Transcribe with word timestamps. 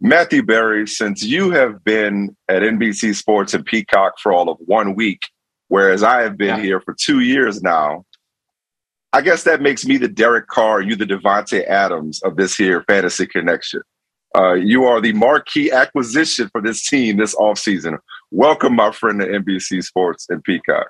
Matthew 0.00 0.42
Berry, 0.42 0.86
since 0.86 1.22
you 1.22 1.50
have 1.50 1.82
been 1.84 2.36
at 2.48 2.62
NBC 2.62 3.14
Sports 3.14 3.54
and 3.54 3.64
Peacock 3.64 4.14
for 4.22 4.32
all 4.32 4.48
of 4.50 4.58
one 4.60 4.94
week, 4.94 5.20
whereas 5.68 6.02
I 6.02 6.22
have 6.22 6.36
been 6.36 6.56
Yeah. 6.58 6.62
here 6.62 6.80
for 6.80 6.94
two 6.98 7.20
years 7.20 7.62
now, 7.62 8.04
I 9.12 9.20
guess 9.22 9.44
that 9.44 9.62
makes 9.62 9.86
me 9.86 9.96
the 9.96 10.08
Derek 10.08 10.48
Carr, 10.48 10.80
you 10.82 10.96
the 10.96 11.06
Davante 11.06 11.64
Adams 11.66 12.20
of 12.22 12.36
this 12.36 12.56
here 12.56 12.82
fantasy 12.88 13.26
connection. 13.26 13.82
Uh, 14.36 14.54
you 14.54 14.84
are 14.84 15.00
the 15.00 15.12
marquee 15.12 15.70
acquisition 15.70 16.48
for 16.50 16.60
this 16.60 16.84
team 16.84 17.16
this 17.16 17.36
offseason. 17.36 17.96
Welcome, 18.32 18.74
my 18.74 18.90
friend, 18.90 19.20
to 19.20 19.26
NBC 19.28 19.80
Sports 19.84 20.26
and 20.28 20.42
Peacock. 20.42 20.88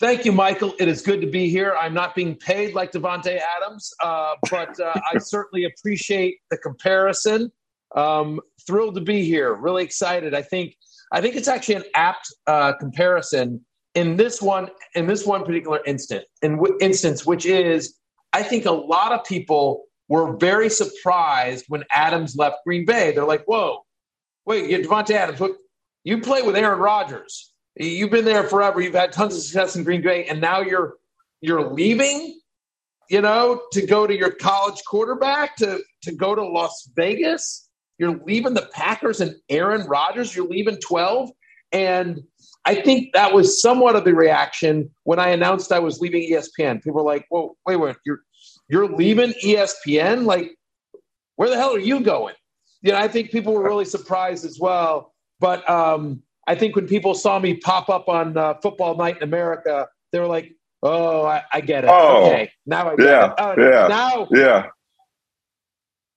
Thank 0.00 0.24
you, 0.24 0.32
Michael. 0.32 0.74
It 0.80 0.88
is 0.88 1.02
good 1.02 1.20
to 1.20 1.28
be 1.28 1.48
here. 1.48 1.76
I'm 1.80 1.94
not 1.94 2.16
being 2.16 2.34
paid 2.34 2.74
like 2.74 2.90
Davante 2.90 3.40
Adams, 3.56 3.92
uh, 4.02 4.34
but 4.50 4.78
uh, 4.80 4.92
I 5.12 5.18
certainly 5.18 5.64
appreciate 5.64 6.38
the 6.50 6.58
comparison. 6.58 7.52
Um, 7.94 8.40
thrilled 8.66 8.96
to 8.96 9.00
be 9.00 9.24
here. 9.24 9.54
Really 9.54 9.84
excited. 9.84 10.34
I 10.34 10.42
think 10.42 10.76
I 11.12 11.20
think 11.20 11.36
it's 11.36 11.46
actually 11.46 11.76
an 11.76 11.84
apt 11.94 12.26
uh, 12.48 12.72
comparison 12.72 13.64
in 13.94 14.16
this 14.16 14.42
one 14.42 14.68
in 14.96 15.06
this 15.06 15.24
one 15.24 15.44
particular 15.44 15.80
instant 15.86 16.24
in 16.42 16.56
w- 16.56 16.76
instance, 16.80 17.24
which 17.24 17.46
is 17.46 17.94
I 18.32 18.42
think 18.42 18.66
a 18.66 18.72
lot 18.72 19.12
of 19.12 19.24
people 19.24 19.84
were 20.08 20.36
very 20.36 20.68
surprised 20.68 21.66
when 21.68 21.84
Adams 21.92 22.34
left 22.34 22.56
Green 22.66 22.84
Bay. 22.84 23.12
They're 23.12 23.24
like, 23.24 23.44
"Whoa, 23.44 23.84
wait, 24.44 24.68
you 24.68 24.78
Davante 24.78 25.12
Adams, 25.12 25.38
what, 25.38 25.52
you 26.02 26.20
play 26.20 26.42
with 26.42 26.56
Aaron 26.56 26.80
Rodgers." 26.80 27.53
You've 27.76 28.10
been 28.10 28.24
there 28.24 28.44
forever. 28.44 28.80
You've 28.80 28.94
had 28.94 29.12
tons 29.12 29.34
of 29.34 29.42
success 29.42 29.74
in 29.76 29.84
Green 29.84 30.02
Bay, 30.02 30.26
and 30.26 30.40
now 30.40 30.60
you're 30.60 30.94
you're 31.40 31.72
leaving. 31.72 32.40
You 33.10 33.20
know, 33.20 33.60
to 33.72 33.84
go 33.84 34.06
to 34.06 34.16
your 34.16 34.30
college 34.30 34.80
quarterback 34.86 35.56
to 35.56 35.80
to 36.02 36.14
go 36.14 36.34
to 36.34 36.42
Las 36.42 36.88
Vegas. 36.96 37.68
You're 37.98 38.18
leaving 38.24 38.54
the 38.54 38.68
Packers 38.72 39.20
and 39.20 39.36
Aaron 39.48 39.86
Rodgers. 39.86 40.34
You're 40.34 40.46
leaving 40.48 40.78
twelve, 40.78 41.30
and 41.72 42.22
I 42.64 42.76
think 42.76 43.12
that 43.12 43.34
was 43.34 43.60
somewhat 43.60 43.94
of 43.94 44.04
the 44.04 44.14
reaction 44.14 44.90
when 45.02 45.18
I 45.18 45.28
announced 45.28 45.70
I 45.70 45.80
was 45.80 46.00
leaving 46.00 46.22
ESPN. 46.22 46.82
People 46.82 47.04
were 47.04 47.12
like, 47.12 47.26
"Whoa, 47.28 47.56
wait, 47.66 47.76
wait, 47.76 47.96
you're 48.06 48.20
you're 48.68 48.88
leaving 48.88 49.34
ESPN? 49.44 50.24
Like, 50.24 50.56
where 51.36 51.50
the 51.50 51.56
hell 51.56 51.74
are 51.74 51.78
you 51.78 52.00
going?" 52.00 52.34
You 52.82 52.92
know, 52.92 52.98
I 52.98 53.08
think 53.08 53.30
people 53.30 53.52
were 53.52 53.64
really 53.64 53.84
surprised 53.84 54.44
as 54.44 54.58
well. 54.58 55.12
But 55.40 55.68
um, 55.68 56.22
I 56.46 56.54
think 56.54 56.76
when 56.76 56.86
people 56.86 57.14
saw 57.14 57.38
me 57.38 57.54
pop 57.54 57.88
up 57.88 58.08
on 58.08 58.36
uh, 58.36 58.54
Football 58.62 58.96
Night 58.96 59.16
in 59.16 59.22
America, 59.22 59.86
they 60.12 60.20
were 60.20 60.26
like, 60.26 60.52
"Oh, 60.82 61.24
I, 61.24 61.42
I 61.52 61.60
get 61.60 61.84
it. 61.84 61.90
Oh, 61.92 62.26
okay, 62.26 62.50
now 62.66 62.90
I 62.90 62.96
get 62.96 63.06
yeah, 63.06 63.26
it. 63.26 63.32
Oh, 63.38 63.54
yeah. 63.58 63.86
Now, 63.88 64.28
Yeah. 64.30 64.66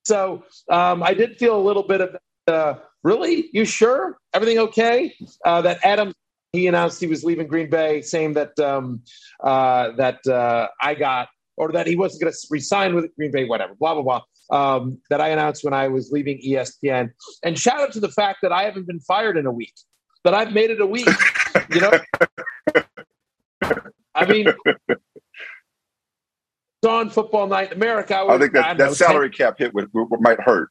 so 0.04 0.44
um, 0.70 1.02
I 1.02 1.14
did 1.14 1.38
feel 1.38 1.56
a 1.58 1.60
little 1.62 1.82
bit 1.82 2.00
of, 2.00 2.16
uh, 2.46 2.74
really? 3.02 3.48
You 3.52 3.64
sure? 3.64 4.18
Everything 4.34 4.58
okay? 4.58 5.14
Uh, 5.44 5.62
that 5.62 5.78
Adam, 5.84 6.12
he 6.52 6.66
announced 6.66 7.00
he 7.00 7.06
was 7.06 7.24
leaving 7.24 7.46
Green 7.46 7.70
Bay, 7.70 8.02
saying 8.02 8.34
that 8.34 8.58
um, 8.58 9.02
uh, 9.42 9.92
that 9.96 10.26
uh, 10.26 10.68
I 10.80 10.94
got, 10.94 11.28
or 11.56 11.72
that 11.72 11.86
he 11.86 11.96
wasn't 11.96 12.22
going 12.22 12.32
to 12.32 12.38
resign 12.50 12.94
with 12.94 13.14
Green 13.16 13.30
Bay, 13.30 13.44
whatever, 13.44 13.74
blah, 13.74 13.94
blah, 13.94 14.02
blah. 14.02 14.22
Um, 14.50 14.98
that 15.10 15.20
I 15.20 15.28
announced 15.28 15.62
when 15.62 15.74
I 15.74 15.88
was 15.88 16.10
leaving 16.10 16.40
ESPN. 16.40 17.10
And 17.44 17.58
shout 17.58 17.80
out 17.80 17.92
to 17.92 18.00
the 18.00 18.08
fact 18.08 18.38
that 18.40 18.50
I 18.50 18.62
haven't 18.62 18.86
been 18.86 19.00
fired 19.00 19.36
in 19.36 19.44
a 19.44 19.52
week, 19.52 19.74
that 20.24 20.34
I've 20.34 20.52
made 20.52 20.70
it 20.70 20.80
a 20.80 20.86
week. 20.86 21.08
you 21.70 21.80
know? 21.80 21.92
I 24.14 24.26
mean, 24.26 24.48
it's 24.88 26.86
on 26.86 27.10
Football 27.10 27.46
Night 27.46 27.72
in 27.72 27.78
America. 27.78 28.16
I, 28.16 28.34
I 28.34 28.38
think 28.38 28.52
that, 28.52 28.66
don't 28.66 28.78
that 28.78 28.84
know, 28.84 28.88
10 28.88 28.94
salary 28.94 29.30
cap 29.30 29.58
hit 29.58 29.74
would, 29.74 29.90
would, 29.92 30.20
might 30.20 30.40
hurt. 30.40 30.70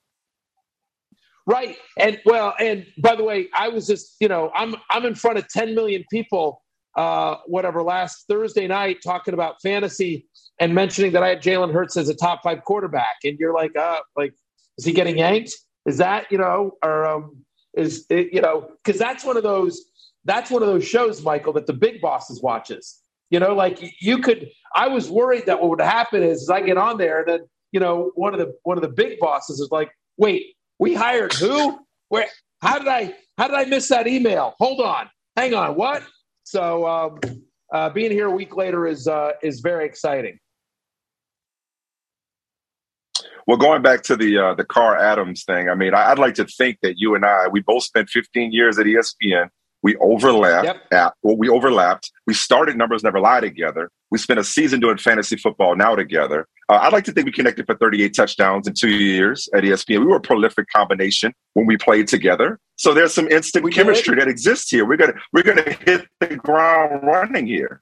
Right. 1.45 1.77
And 1.97 2.19
well, 2.25 2.53
and 2.59 2.85
by 3.01 3.15
the 3.15 3.23
way, 3.23 3.47
I 3.53 3.69
was 3.69 3.87
just, 3.87 4.15
you 4.19 4.27
know, 4.27 4.51
I'm 4.53 4.75
I'm 4.89 5.05
in 5.05 5.15
front 5.15 5.37
of 5.37 5.47
10 5.47 5.75
million 5.75 6.03
people, 6.11 6.61
uh, 6.97 7.37
whatever, 7.45 7.83
last 7.83 8.25
Thursday 8.29 8.67
night 8.67 8.97
talking 9.01 9.33
about 9.33 9.61
fantasy 9.61 10.27
and 10.59 10.75
mentioning 10.75 11.13
that 11.13 11.23
I 11.23 11.29
had 11.29 11.41
Jalen 11.41 11.71
Hurts 11.71 11.95
as 11.95 12.09
a 12.09 12.13
top 12.13 12.43
five 12.43 12.65
quarterback. 12.65 13.15
And 13.23 13.39
you're 13.39 13.53
like, 13.53 13.77
uh, 13.77 13.99
like, 14.17 14.33
is 14.77 14.83
he 14.83 14.91
getting 14.91 15.19
yanked? 15.19 15.53
Is 15.85 15.99
that, 15.99 16.29
you 16.31 16.37
know, 16.37 16.71
or 16.83 17.05
um 17.05 17.45
is 17.77 18.05
it, 18.09 18.33
you 18.33 18.41
know, 18.41 18.69
because 18.83 18.99
that's 18.99 19.23
one 19.23 19.38
of 19.38 19.43
those 19.43 19.85
that's 20.25 20.51
one 20.51 20.61
of 20.61 20.67
those 20.67 20.85
shows, 20.85 21.21
Michael, 21.23 21.53
that 21.53 21.67
the 21.67 21.73
big 21.73 22.01
bosses 22.01 22.41
watches. 22.41 22.99
You 23.29 23.39
know, 23.39 23.53
like 23.53 23.79
you 24.01 24.19
could 24.19 24.49
I 24.75 24.88
was 24.88 25.09
worried 25.09 25.45
that 25.47 25.59
what 25.59 25.69
would 25.69 25.81
happen 25.81 26.23
is, 26.23 26.43
is 26.43 26.49
I 26.49 26.61
get 26.61 26.77
on 26.77 26.97
there 26.97 27.19
and 27.19 27.27
then, 27.27 27.39
you 27.71 27.79
know, 27.79 28.11
one 28.15 28.33
of 28.33 28.39
the 28.39 28.53
one 28.63 28.77
of 28.77 28.81
the 28.81 28.89
big 28.89 29.19
bosses 29.19 29.59
is 29.59 29.69
like, 29.71 29.89
wait, 30.17 30.55
we 30.79 30.93
hired 30.93 31.33
who? 31.33 31.79
Where? 32.09 32.27
How 32.61 32.79
did 32.79 32.88
I? 32.88 33.15
How 33.38 33.47
did 33.47 33.55
I 33.55 33.65
miss 33.65 33.88
that 33.89 34.07
email? 34.07 34.55
Hold 34.59 34.81
on, 34.81 35.09
hang 35.35 35.53
on. 35.53 35.75
What? 35.75 36.03
So 36.44 36.88
um, 36.88 37.19
uh, 37.73 37.89
being 37.89 38.11
here 38.11 38.27
a 38.27 38.31
week 38.31 38.55
later 38.55 38.88
is 38.88 39.07
uh, 39.07 39.33
is 39.44 39.59
very 39.59 39.85
exciting. 39.85 40.39
Well, 43.47 43.57
going 43.57 43.81
back 43.81 44.03
to 44.03 44.15
the 44.17 44.37
uh, 44.37 44.53
the 44.55 44.65
Carr 44.65 44.97
Adams 44.97 45.43
thing, 45.45 45.69
I 45.69 45.75
mean, 45.75 45.93
I, 45.93 46.11
I'd 46.11 46.19
like 46.19 46.35
to 46.35 46.45
think 46.45 46.79
that 46.81 46.95
you 46.97 47.15
and 47.15 47.25
I, 47.25 47.47
we 47.47 47.61
both 47.61 47.83
spent 47.83 48.09
15 48.09 48.51
years 48.51 48.77
at 48.77 48.85
ESPN. 48.85 49.49
We 49.83 49.95
overlapped. 49.97 50.65
Yep. 50.65 50.77
At, 50.91 51.13
well, 51.21 51.37
we 51.37 51.47
overlapped. 51.49 52.11
We 52.25 52.33
started 52.33 52.75
Numbers 52.75 53.03
Never 53.03 53.19
Lie 53.19 53.39
together. 53.41 53.89
We 54.11 54.17
spent 54.17 54.39
a 54.39 54.43
season 54.43 54.79
doing 54.79 54.97
fantasy 54.97 55.37
football 55.37 55.75
now 55.75 55.95
together. 55.95 56.47
Uh, 56.67 56.79
I'd 56.81 56.91
like 56.91 57.05
to 57.05 57.11
think 57.11 57.25
we 57.25 57.31
connected 57.31 57.65
for 57.67 57.75
38 57.75 58.13
touchdowns 58.13 58.67
in 58.67 58.73
two 58.73 58.89
years 58.89 59.47
at 59.53 59.63
ESPN. 59.63 59.99
We 59.99 60.07
were 60.07 60.17
a 60.17 60.21
prolific 60.21 60.65
combination 60.75 61.31
when 61.53 61.67
we 61.67 61.77
played 61.77 62.07
together. 62.07 62.59
So 62.75 62.93
there's 62.93 63.13
some 63.13 63.27
instant 63.29 63.63
We 63.63 63.71
did. 63.71 63.77
chemistry 63.77 64.15
that 64.17 64.27
exists 64.27 64.69
here. 64.69 64.85
We're 64.85 64.97
gonna 64.97 65.13
we're 65.31 65.43
gonna 65.43 65.77
hit 65.85 66.07
the 66.19 66.35
ground 66.35 67.03
running 67.03 67.47
here. 67.47 67.81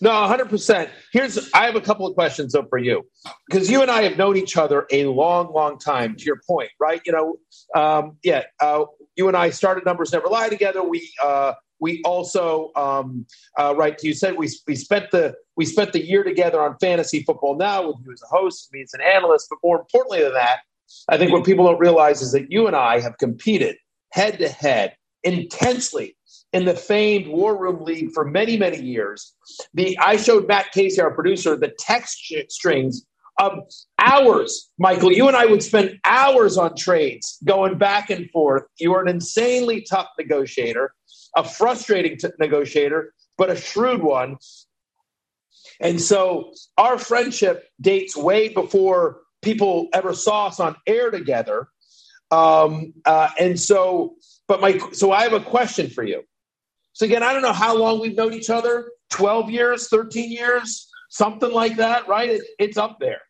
No, 0.00 0.10
100%. 0.10 0.88
Here's, 1.12 1.50
I 1.52 1.66
have 1.66 1.76
a 1.76 1.80
couple 1.80 2.06
of 2.06 2.14
questions 2.14 2.52
though 2.52 2.66
for 2.68 2.78
you 2.78 3.04
because 3.48 3.70
you 3.70 3.82
and 3.82 3.90
I 3.90 4.02
have 4.02 4.16
known 4.16 4.36
each 4.36 4.56
other 4.56 4.86
a 4.90 5.06
long, 5.06 5.52
long 5.52 5.78
time 5.78 6.16
to 6.16 6.24
your 6.24 6.40
point, 6.46 6.70
right? 6.80 7.00
You 7.04 7.12
know, 7.12 7.36
um, 7.80 8.18
yeah, 8.22 8.44
uh, 8.60 8.84
you 9.16 9.28
and 9.28 9.36
I 9.36 9.50
started 9.50 9.84
Numbers 9.84 10.12
Never 10.12 10.28
Lie 10.28 10.48
together. 10.48 10.82
We, 10.82 11.10
uh, 11.22 11.54
we 11.80 12.02
also, 12.04 12.70
um, 12.76 13.26
uh, 13.58 13.74
right, 13.76 14.02
you 14.02 14.14
said 14.14 14.36
we, 14.36 14.48
we 14.66 14.76
spent 14.76 15.10
the, 15.10 15.34
we 15.56 15.64
spent 15.64 15.92
the 15.92 16.04
year 16.04 16.24
together 16.24 16.60
on 16.60 16.76
fantasy 16.80 17.22
football 17.22 17.56
now 17.56 17.86
with 17.86 17.96
you 18.04 18.12
as 18.12 18.22
a 18.22 18.34
host, 18.34 18.68
me 18.72 18.82
as 18.82 18.94
an 18.94 19.00
analyst, 19.00 19.48
but 19.50 19.58
more 19.62 19.80
importantly 19.80 20.22
than 20.22 20.34
that, 20.34 20.60
I 21.08 21.18
think 21.18 21.32
what 21.32 21.44
people 21.44 21.66
don't 21.66 21.78
realize 21.78 22.22
is 22.22 22.32
that 22.32 22.50
you 22.50 22.66
and 22.66 22.76
I 22.76 23.00
have 23.00 23.18
competed 23.18 23.76
head 24.12 24.38
to 24.38 24.48
head 24.48 24.96
intensely 25.24 26.15
in 26.52 26.64
the 26.64 26.74
famed 26.74 27.26
War 27.26 27.56
Room 27.56 27.84
League 27.84 28.12
for 28.12 28.24
many, 28.24 28.56
many 28.56 28.80
years. 28.80 29.34
The 29.74 29.98
I 29.98 30.16
showed 30.16 30.48
Matt 30.48 30.72
Casey, 30.72 31.00
our 31.00 31.12
producer, 31.12 31.56
the 31.56 31.74
text 31.78 32.32
strings 32.48 33.06
of 33.38 33.58
hours. 33.98 34.70
Michael, 34.78 35.12
you 35.12 35.28
and 35.28 35.36
I 35.36 35.46
would 35.46 35.62
spend 35.62 35.98
hours 36.04 36.56
on 36.56 36.74
trades 36.74 37.38
going 37.44 37.76
back 37.78 38.10
and 38.10 38.30
forth. 38.30 38.64
You 38.78 38.94
are 38.94 39.02
an 39.02 39.08
insanely 39.08 39.82
tough 39.82 40.08
negotiator, 40.18 40.92
a 41.36 41.44
frustrating 41.44 42.16
t- 42.16 42.28
negotiator, 42.40 43.12
but 43.36 43.50
a 43.50 43.56
shrewd 43.56 44.02
one. 44.02 44.36
And 45.80 46.00
so 46.00 46.52
our 46.78 46.96
friendship 46.96 47.68
dates 47.80 48.16
way 48.16 48.48
before 48.48 49.20
people 49.42 49.88
ever 49.92 50.14
saw 50.14 50.46
us 50.46 50.58
on 50.58 50.76
air 50.86 51.10
together. 51.10 51.68
Um, 52.30 52.94
uh, 53.04 53.28
and 53.38 53.60
so, 53.60 54.14
but 54.48 54.60
my, 54.60 54.78
so 54.92 55.12
I 55.12 55.22
have 55.22 55.34
a 55.34 55.40
question 55.40 55.90
for 55.90 56.02
you. 56.02 56.22
So 56.96 57.04
again, 57.04 57.22
I 57.22 57.34
don't 57.34 57.42
know 57.42 57.52
how 57.52 57.76
long 57.76 58.00
we've 58.00 58.16
known 58.16 58.32
each 58.32 58.48
other 58.48 58.90
12 59.10 59.50
years, 59.50 59.90
13 59.90 60.32
years, 60.32 60.88
something 61.10 61.52
like 61.52 61.76
that, 61.76 62.08
right? 62.08 62.30
It, 62.30 62.42
it's 62.58 62.78
up 62.78 63.00
there. 63.00 63.20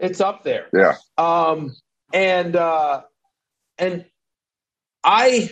It's 0.00 0.20
up 0.20 0.42
there. 0.42 0.66
Yeah. 0.74 0.96
Um, 1.16 1.76
and, 2.12 2.56
uh, 2.56 3.02
and 3.78 4.04
I 5.04 5.48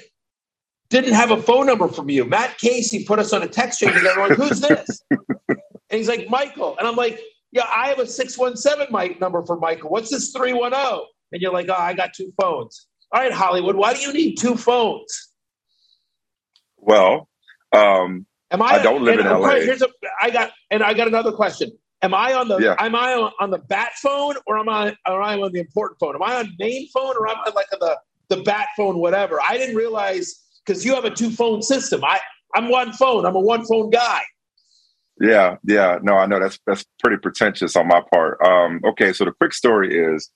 didn't 0.90 1.12
have 1.12 1.30
a 1.30 1.40
phone 1.40 1.66
number 1.66 1.86
from 1.86 2.10
you. 2.10 2.24
Matt 2.24 2.58
Casey 2.58 3.04
put 3.04 3.20
us 3.20 3.32
on 3.32 3.44
a 3.44 3.48
text 3.48 3.78
chain 3.78 3.92
together. 3.92 4.20
I'm 4.20 4.30
like, 4.30 4.38
who's 4.38 4.60
this? 4.60 5.00
and 5.48 5.60
he's 5.88 6.08
like, 6.08 6.28
Michael. 6.28 6.76
And 6.78 6.88
I'm 6.88 6.96
like, 6.96 7.20
yeah, 7.52 7.70
I 7.72 7.90
have 7.90 8.00
a 8.00 8.08
617 8.08 8.88
Mike 8.90 9.20
number 9.20 9.46
for 9.46 9.56
Michael. 9.56 9.88
What's 9.90 10.10
this 10.10 10.32
310? 10.32 11.04
and 11.30 11.40
you're 11.40 11.52
like, 11.52 11.68
oh, 11.68 11.74
I 11.74 11.94
got 11.94 12.12
two 12.12 12.32
phones. 12.40 12.88
All 13.12 13.22
right, 13.22 13.30
Hollywood, 13.30 13.76
why 13.76 13.94
do 13.94 14.00
you 14.00 14.12
need 14.12 14.34
two 14.34 14.56
phones? 14.56 15.28
Well, 16.76 17.28
um, 17.72 18.26
Am 18.52 18.60
I, 18.60 18.66
I 18.66 18.82
don't 18.82 19.02
live 19.02 19.18
in 19.18 19.26
LA. 19.26 19.54
Here's 19.60 19.80
a, 19.80 19.88
I 20.20 20.30
got, 20.30 20.52
and 20.70 20.82
I 20.82 20.92
got 20.92 21.08
another 21.08 21.32
question. 21.32 21.72
Am 22.02 22.12
I 22.12 22.34
on 22.34 22.48
the 22.48 22.58
Yeah. 22.58 22.76
am 22.78 22.94
I 22.94 23.14
on, 23.14 23.32
on 23.40 23.50
the 23.50 23.58
bat 23.58 23.92
phone 24.02 24.34
or 24.46 24.58
am 24.58 24.68
I 24.68 24.94
or 25.06 25.22
am 25.22 25.40
I 25.40 25.42
on 25.42 25.52
the 25.52 25.60
important 25.60 25.98
phone? 26.00 26.14
Am 26.16 26.22
I 26.22 26.36
on 26.36 26.52
main 26.58 26.88
phone 26.88 27.14
or 27.16 27.28
am 27.28 27.36
I 27.44 27.50
like 27.50 27.66
on 27.72 27.78
the 27.80 27.98
the 28.28 28.42
bat 28.42 28.68
phone, 28.76 28.98
whatever? 28.98 29.40
I 29.40 29.56
didn't 29.56 29.76
realize 29.76 30.34
because 30.66 30.84
you 30.84 30.94
have 30.94 31.04
a 31.04 31.10
two 31.10 31.30
phone 31.30 31.62
system. 31.62 32.04
I 32.04 32.20
I'm 32.54 32.68
one 32.68 32.92
phone. 32.92 33.24
I'm 33.24 33.36
a 33.36 33.40
one 33.40 33.64
phone 33.64 33.90
guy. 33.90 34.20
Yeah, 35.20 35.56
yeah. 35.64 35.98
No, 36.02 36.14
I 36.14 36.26
know 36.26 36.40
that's 36.40 36.58
that's 36.66 36.84
pretty 37.02 37.18
pretentious 37.18 37.76
on 37.76 37.86
my 37.86 38.02
part. 38.12 38.38
Um, 38.44 38.80
okay, 38.84 39.12
so 39.12 39.24
the 39.24 39.32
quick 39.32 39.54
story 39.54 39.96
is 39.96 40.28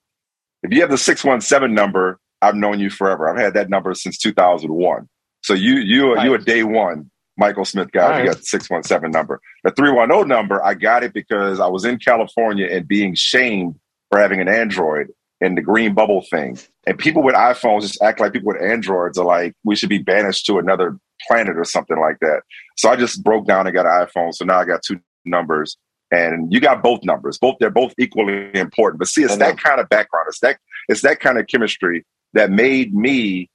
if 0.63 0.73
you 0.73 0.81
have 0.81 0.91
the 0.91 0.99
617 0.99 1.75
number, 1.75 2.21
I've 2.41 2.55
known 2.55 2.79
you 2.79 2.91
forever. 2.91 3.29
I've 3.29 3.39
had 3.39 3.55
that 3.55 3.69
number 3.69 3.93
since 3.95 4.17
2001. 4.19 5.09
So 5.43 5.53
you 5.53 5.75
you 5.75 6.13
are 6.13 6.25
you 6.25 6.35
a 6.35 6.39
day 6.39 6.63
one 6.63 7.11
Michael 7.37 7.65
Smith 7.65 7.93
guy. 7.93 8.13
All 8.13 8.19
You 8.21 8.27
got 8.27 8.39
the 8.39 8.45
617 8.45 9.11
number. 9.11 9.41
The 9.65 9.71
310 9.71 10.29
number, 10.29 10.65
I 10.65 10.75
got 10.75 11.03
it 11.03 11.13
because 11.13 11.61
I 11.61 11.67
was 11.67 11.85
in 11.85 11.99
California 11.99 12.67
and 12.71 12.87
being 12.87 13.15
shamed 13.15 13.79
for 14.11 14.19
having 14.19 14.41
an 14.41 14.49
Android 14.49 15.09
and 15.41 15.57
the 15.57 15.63
green 15.63 15.95
bubble 15.95 16.23
thing. 16.23 16.59
And 16.87 16.99
people 16.99 17.23
with 17.23 17.35
iPhones 17.35 17.83
just 17.83 18.01
act 18.03 18.21
like 18.21 18.33
people 18.33 18.53
with 18.53 18.63
Androids 18.63 19.19
are 19.19 19.25
like 19.25 19.55
we 19.65 19.77
should 19.77 19.89
be 19.89 19.99
banished 19.99 20.47
to 20.47 20.59
another 20.59 20.99
planet 21.29 21.59
or 21.59 21.65
something 21.65 21.99
like 21.99 22.19
that. 22.21 22.43
So 22.77 22.91
I 22.91 22.97
just 22.97 23.23
broke 23.23 23.47
down 23.47 23.67
and 23.67 23.75
got 23.75 23.87
an 23.87 24.07
iPhone. 24.07 24.35
So 24.35 24.45
now 24.45 24.59
I 24.59 24.65
got 24.65 24.83
two 24.83 25.01
numbers. 25.25 25.77
And 26.13 26.53
you 26.53 26.61
got 26.61 26.85
both 26.85 27.03
numbers. 27.03 27.37
Both 27.37 27.57
they're 27.59 27.69
both 27.69 27.93
equally 27.99 28.55
important. 28.55 29.01
But 29.01 29.09
see, 29.09 29.25
it's 29.25 29.37
that 29.39 29.59
kind 29.59 29.81
of 29.81 29.89
background. 29.89 30.27
It's 30.29 30.39
that 30.39 30.59
it's 30.89 31.03
that 31.03 31.19
kind 31.19 31.37
of 31.37 31.49
chemistry 31.49 32.07
that 32.33 32.51
made 32.51 32.95
me 32.95 33.51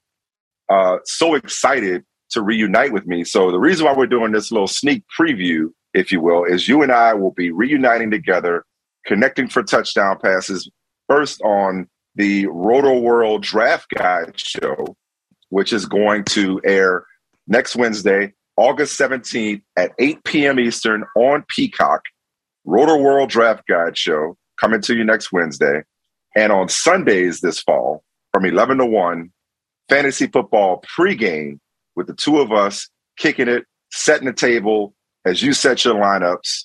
uh, 0.68 0.98
so 1.04 1.34
excited 1.34 2.04
to 2.32 2.42
reunite 2.42 2.92
with 2.92 3.06
me. 3.06 3.24
So 3.24 3.50
the 3.50 3.58
reason 3.58 3.86
why 3.86 3.94
we're 3.94 4.06
doing 4.06 4.32
this 4.32 4.50
little 4.50 4.68
sneak 4.68 5.04
preview, 5.18 5.68
if 5.94 6.12
you 6.12 6.20
will, 6.20 6.44
is 6.44 6.68
you 6.68 6.82
and 6.82 6.92
I 6.92 7.14
will 7.14 7.32
be 7.32 7.50
reuniting 7.50 8.10
together, 8.10 8.64
connecting 9.06 9.48
for 9.48 9.62
touchdown 9.62 10.18
passes. 10.22 10.70
First 11.08 11.40
on 11.42 11.88
the 12.14 12.46
Rotoworld 12.46 13.42
Draft 13.42 13.88
Guide 13.94 14.38
show, 14.38 14.96
which 15.48 15.72
is 15.72 15.86
going 15.86 16.24
to 16.24 16.60
air 16.64 17.04
next 17.46 17.76
Wednesday, 17.76 18.32
August 18.56 18.98
17th 18.98 19.62
at 19.76 19.92
8 19.98 20.24
p.m. 20.24 20.60
Eastern 20.60 21.04
on 21.16 21.44
Peacock. 21.48 22.02
Rotoworld 22.66 23.28
Draft 23.28 23.66
Guide 23.66 23.96
show 23.96 24.36
coming 24.60 24.80
to 24.82 24.94
you 24.94 25.04
next 25.04 25.32
Wednesday. 25.32 25.82
And 26.36 26.52
on 26.52 26.68
Sundays 26.68 27.40
this 27.40 27.60
fall 27.60 28.04
from 28.32 28.44
11 28.44 28.78
to 28.78 28.86
1, 28.86 29.30
fantasy 29.88 30.26
football 30.26 30.82
pregame 30.98 31.58
with 31.96 32.06
the 32.06 32.14
two 32.14 32.38
of 32.38 32.52
us 32.52 32.88
kicking 33.18 33.48
it, 33.48 33.64
setting 33.90 34.26
the 34.26 34.32
table 34.32 34.94
as 35.24 35.42
you 35.42 35.52
set 35.52 35.84
your 35.84 35.94
lineups. 35.94 36.64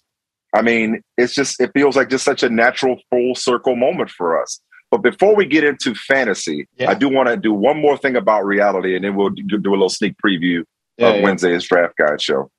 I 0.55 0.61
mean, 0.61 1.01
it's 1.17 1.35
just, 1.35 1.59
it 1.61 1.71
feels 1.73 1.95
like 1.95 2.09
just 2.09 2.23
such 2.25 2.41
a 2.43 2.49
natural 2.49 2.97
full 3.09 3.35
circle 3.35 3.75
moment 3.75 4.09
for 4.09 4.41
us. 4.41 4.59
But 4.89 4.99
before 4.99 5.35
we 5.35 5.45
get 5.45 5.63
into 5.65 5.93
fantasy, 5.93 6.67
Yeah. 6.77 6.89
I 6.89 6.93
do 6.93 7.09
want 7.09 7.27
to 7.27 7.35
do 7.35 7.51
one 7.53 7.79
more 7.81 7.97
thing 7.97 8.15
about 8.15 8.45
reality, 8.45 8.95
and 8.95 9.03
then 9.03 9.15
we'll 9.15 9.29
do 9.31 9.57
a 9.57 9.71
little 9.71 9.89
sneak 9.89 10.15
preview 10.25 10.63
Yeah, 10.97 11.09
of 11.09 11.15
yeah. 11.17 11.23
Wednesday's 11.23 11.65
draft 11.67 11.95
guide 11.97 12.21
show. 12.21 12.49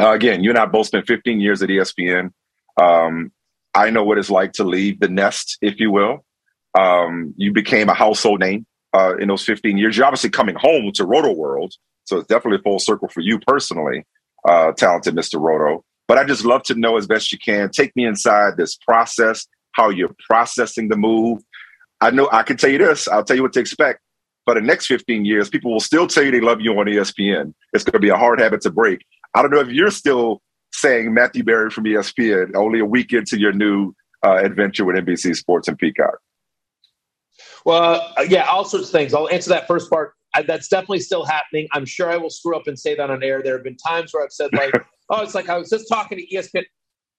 Uh, 0.00 0.12
again, 0.12 0.42
you 0.42 0.50
and 0.50 0.58
I 0.58 0.64
both 0.66 0.86
spent 0.86 1.06
15 1.06 1.40
years 1.40 1.62
at 1.62 1.68
ESPN. 1.68 2.30
Um, 2.80 3.30
I 3.74 3.90
know 3.90 4.02
what 4.04 4.16
it's 4.18 4.30
like 4.30 4.52
to 4.54 4.64
leave 4.64 5.00
the 5.00 5.08
nest, 5.08 5.58
if 5.60 5.78
you 5.78 5.90
will. 5.90 6.24
Um, 6.78 7.34
you 7.36 7.52
became 7.52 7.88
a 7.90 7.94
household 7.94 8.40
name 8.40 8.64
uh, 8.94 9.16
in 9.18 9.28
those 9.28 9.44
15 9.44 9.76
years. 9.76 9.96
You're 9.96 10.06
obviously 10.06 10.30
coming 10.30 10.54
home 10.56 10.90
to 10.94 11.04
Rotoworld, 11.04 11.72
so 12.10 12.18
it's 12.18 12.26
definitely 12.26 12.58
a 12.58 12.62
full 12.62 12.80
circle 12.80 13.08
for 13.08 13.20
you 13.20 13.38
personally, 13.38 14.04
uh, 14.44 14.72
talented 14.72 15.14
Mr. 15.14 15.40
Roto. 15.40 15.84
But 16.08 16.18
I 16.18 16.24
just 16.24 16.44
love 16.44 16.64
to 16.64 16.74
know 16.74 16.96
as 16.96 17.06
best 17.06 17.30
you 17.30 17.38
can. 17.38 17.70
Take 17.70 17.94
me 17.94 18.04
inside 18.04 18.56
this 18.56 18.76
process, 18.76 19.46
how 19.72 19.90
you're 19.90 20.14
processing 20.28 20.88
the 20.88 20.96
move. 20.96 21.40
I 22.00 22.10
know 22.10 22.28
I 22.32 22.42
can 22.42 22.56
tell 22.56 22.70
you 22.70 22.78
this. 22.78 23.06
I'll 23.06 23.22
tell 23.22 23.36
you 23.36 23.42
what 23.42 23.52
to 23.52 23.60
expect. 23.60 24.00
For 24.44 24.54
the 24.54 24.60
next 24.60 24.86
15 24.86 25.24
years, 25.24 25.48
people 25.48 25.70
will 25.70 25.80
still 25.80 26.08
tell 26.08 26.24
you 26.24 26.32
they 26.32 26.40
love 26.40 26.60
you 26.60 26.72
on 26.72 26.86
ESPN. 26.86 27.54
It's 27.72 27.84
going 27.84 27.92
to 27.92 28.00
be 28.00 28.08
a 28.08 28.16
hard 28.16 28.40
habit 28.40 28.62
to 28.62 28.70
break. 28.70 29.04
I 29.34 29.42
don't 29.42 29.52
know 29.52 29.60
if 29.60 29.68
you're 29.68 29.92
still 29.92 30.42
saying 30.72 31.14
Matthew 31.14 31.44
Berry 31.44 31.70
from 31.70 31.84
ESPN 31.84 32.56
only 32.56 32.80
a 32.80 32.84
week 32.84 33.12
into 33.12 33.38
your 33.38 33.52
new 33.52 33.94
uh, 34.26 34.36
adventure 34.36 34.84
with 34.84 34.96
NBC 34.96 35.36
Sports 35.36 35.68
and 35.68 35.78
Peacock. 35.78 36.18
Well, 37.64 38.12
uh, 38.18 38.22
yeah, 38.28 38.46
all 38.46 38.64
sorts 38.64 38.86
of 38.86 38.92
things. 38.92 39.14
I'll 39.14 39.28
answer 39.28 39.50
that 39.50 39.68
first 39.68 39.88
part. 39.88 40.14
I, 40.34 40.42
that's 40.42 40.68
definitely 40.68 41.00
still 41.00 41.24
happening. 41.24 41.68
I'm 41.72 41.84
sure 41.84 42.10
I 42.10 42.16
will 42.16 42.30
screw 42.30 42.56
up 42.56 42.66
and 42.66 42.78
say 42.78 42.94
that 42.94 43.10
on 43.10 43.22
air. 43.22 43.42
There 43.42 43.54
have 43.54 43.64
been 43.64 43.76
times 43.76 44.12
where 44.12 44.24
I've 44.24 44.32
said 44.32 44.50
like, 44.52 44.72
"Oh, 45.10 45.22
it's 45.22 45.34
like 45.34 45.48
I 45.48 45.58
was 45.58 45.70
just 45.70 45.88
talking 45.88 46.18
to 46.18 46.26
ESPN, 46.36 46.64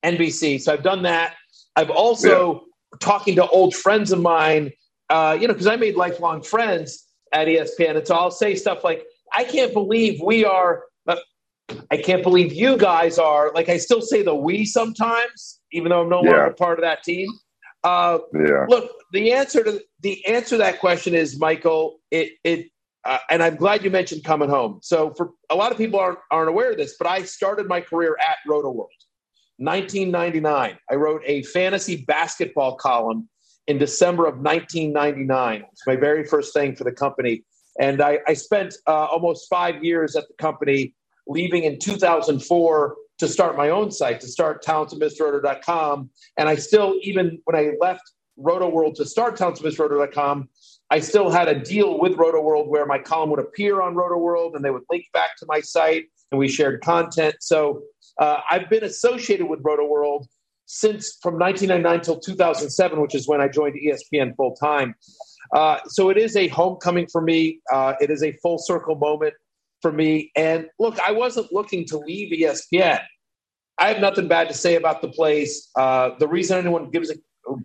NBC." 0.03 0.61
So 0.61 0.73
I've 0.73 0.83
done 0.83 1.03
that. 1.03 1.35
I've 1.75 1.89
also 1.89 2.61
talking 2.99 3.35
to 3.35 3.47
old 3.47 3.75
friends 3.75 4.11
of 4.11 4.21
mine. 4.21 4.71
Uh, 5.09 5.37
you 5.39 5.47
know, 5.47 5.53
because 5.53 5.67
I 5.67 5.75
made 5.75 5.95
lifelong 5.95 6.41
friends 6.41 7.07
at 7.33 7.47
ESPN, 7.47 7.97
and 7.97 8.07
so 8.07 8.15
I'll 8.15 8.31
say 8.31 8.55
stuff 8.55 8.83
like, 8.83 9.03
"I 9.33 9.43
can't 9.43 9.73
believe 9.73 10.21
we 10.23 10.45
are." 10.45 10.83
Uh, 11.07 11.17
I 11.89 11.97
can't 11.97 12.23
believe 12.23 12.53
you 12.53 12.77
guys 12.77 13.17
are. 13.17 13.51
Like 13.53 13.69
I 13.69 13.77
still 13.77 14.01
say 14.01 14.21
the 14.23 14.35
we 14.35 14.65
sometimes, 14.65 15.59
even 15.71 15.89
though 15.89 16.01
I'm 16.01 16.09
no 16.09 16.23
Yeah. 16.23 16.31
longer 16.31 16.53
part 16.53 16.79
of 16.79 16.83
that 16.83 17.03
team. 17.03 17.29
Uh, 17.83 18.19
Yeah. 18.33 18.65
Look, 18.69 18.91
the 19.11 19.33
answer 19.33 19.63
to 19.63 19.81
the 20.01 20.25
answer 20.27 20.51
to 20.51 20.57
that 20.57 20.79
question 20.79 21.13
is 21.15 21.39
Michael. 21.39 21.99
It 22.11 22.33
it 22.43 22.67
uh, 23.03 23.17
and 23.29 23.41
I'm 23.41 23.55
glad 23.55 23.83
you 23.83 23.89
mentioned 23.89 24.23
coming 24.23 24.49
home. 24.49 24.79
So 24.81 25.13
for 25.15 25.31
a 25.49 25.55
lot 25.55 25.71
of 25.71 25.77
people 25.77 25.99
aren't 25.99 26.19
aren't 26.29 26.49
aware 26.49 26.71
of 26.71 26.77
this, 26.77 26.95
but 26.97 27.07
I 27.07 27.23
started 27.23 27.67
my 27.67 27.81
career 27.81 28.15
at 28.19 28.37
Rotoworld, 28.47 28.89
1999. 29.57 30.77
I 30.89 30.95
wrote 30.95 31.21
a 31.25 31.43
fantasy 31.43 32.03
basketball 32.05 32.75
column 32.75 33.27
in 33.67 33.77
December 33.77 34.25
of 34.25 34.39
1999. 34.39 35.63
It's 35.71 35.87
my 35.87 35.95
very 35.95 36.25
first 36.25 36.53
thing 36.53 36.75
for 36.75 36.83
the 36.83 36.91
company, 36.91 37.43
and 37.79 38.01
I, 38.01 38.19
I 38.27 38.33
spent 38.33 38.75
uh, 38.87 39.05
almost 39.05 39.47
five 39.49 39.83
years 39.83 40.15
at 40.15 40.27
the 40.27 40.35
company, 40.35 40.93
leaving 41.27 41.63
in 41.63 41.79
2004 41.79 42.95
to 43.19 43.27
start 43.27 43.55
my 43.55 43.69
own 43.69 43.91
site, 43.91 44.19
to 44.19 44.27
start 44.27 44.63
talentedmrroto.com. 44.63 46.09
And 46.37 46.49
I 46.49 46.55
still, 46.55 46.95
even 47.03 47.39
when 47.45 47.55
I 47.55 47.73
left 47.79 48.01
Rotoworld 48.41 48.95
to 48.95 49.05
start 49.05 49.37
talentedmrroto.com, 49.37 50.49
I 50.89 50.99
still 50.99 51.29
had 51.29 51.47
a 51.47 51.59
deal 51.59 51.99
with 51.99 52.13
Rotoworld 52.17 52.67
where 52.67 52.85
my 52.85 52.99
column 52.99 53.29
would 53.29 53.39
appear 53.39 53.81
on 53.81 53.95
Rotoworld 53.95 54.55
and 54.55 54.63
they 54.65 54.71
would 54.71 54.83
link 54.89 55.05
back 55.13 55.37
to 55.37 55.45
my 55.47 55.61
site 55.61 56.05
and 56.31 56.39
we 56.39 56.47
shared 56.47 56.81
content. 56.81 57.35
So 57.39 57.83
uh, 58.19 58.39
I've 58.49 58.69
been 58.69 58.83
associated 58.83 59.47
with 59.47 59.61
Rotoworld 59.63 60.25
since 60.65 61.17
from 61.21 61.37
1999 61.37 62.01
till 62.01 62.19
2007, 62.19 63.01
which 63.01 63.15
is 63.15 63.27
when 63.27 63.41
I 63.41 63.47
joined 63.47 63.75
ESPN 63.75 64.35
full 64.35 64.55
time. 64.55 64.95
Uh, 65.53 65.79
so 65.87 66.09
it 66.09 66.17
is 66.17 66.35
a 66.35 66.47
homecoming 66.47 67.07
for 67.07 67.21
me. 67.21 67.59
Uh, 67.71 67.93
it 67.99 68.09
is 68.09 68.23
a 68.23 68.31
full 68.33 68.57
circle 68.57 68.95
moment 68.95 69.33
for 69.81 69.91
me. 69.91 70.31
And 70.35 70.67
look, 70.79 70.97
I 71.05 71.11
wasn't 71.11 71.51
looking 71.51 71.85
to 71.87 71.97
leave 71.97 72.31
ESPN. 72.31 73.01
I 73.77 73.87
have 73.87 73.99
nothing 73.99 74.27
bad 74.27 74.47
to 74.47 74.53
say 74.53 74.75
about 74.75 75.01
the 75.01 75.09
place. 75.09 75.69
Uh, 75.75 76.11
the 76.19 76.27
reason 76.27 76.57
anyone 76.57 76.89
gives 76.89 77.09
a 77.09 77.15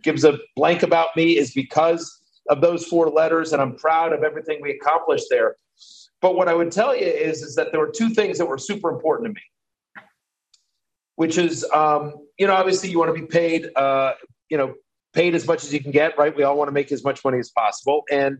gives 0.02 0.24
a 0.24 0.38
blank 0.54 0.82
about 0.82 1.08
me 1.16 1.36
is 1.36 1.52
because 1.52 2.20
of 2.48 2.60
those 2.60 2.86
four 2.86 3.08
letters, 3.10 3.52
and 3.52 3.60
I'm 3.60 3.76
proud 3.76 4.12
of 4.12 4.22
everything 4.22 4.60
we 4.62 4.70
accomplished 4.70 5.26
there. 5.30 5.56
But 6.20 6.36
what 6.36 6.48
I 6.48 6.54
would 6.54 6.72
tell 6.72 6.94
you 6.94 7.06
is, 7.06 7.42
is 7.42 7.54
that 7.56 7.72
there 7.72 7.80
were 7.80 7.90
two 7.90 8.10
things 8.10 8.38
that 8.38 8.46
were 8.46 8.58
super 8.58 8.88
important 8.88 9.28
to 9.28 9.34
me, 9.34 10.04
which 11.16 11.38
is, 11.38 11.64
um, 11.74 12.14
you 12.38 12.46
know, 12.46 12.54
obviously 12.54 12.90
you 12.90 12.98
want 12.98 13.14
to 13.14 13.20
be 13.20 13.26
paid, 13.26 13.68
uh, 13.76 14.12
you 14.48 14.56
know, 14.56 14.74
paid 15.12 15.34
as 15.34 15.46
much 15.46 15.64
as 15.64 15.72
you 15.72 15.80
can 15.80 15.90
get, 15.90 16.16
right? 16.18 16.36
We 16.36 16.42
all 16.42 16.56
want 16.56 16.68
to 16.68 16.72
make 16.72 16.92
as 16.92 17.04
much 17.04 17.24
money 17.24 17.38
as 17.38 17.50
possible, 17.50 18.04
and 18.10 18.38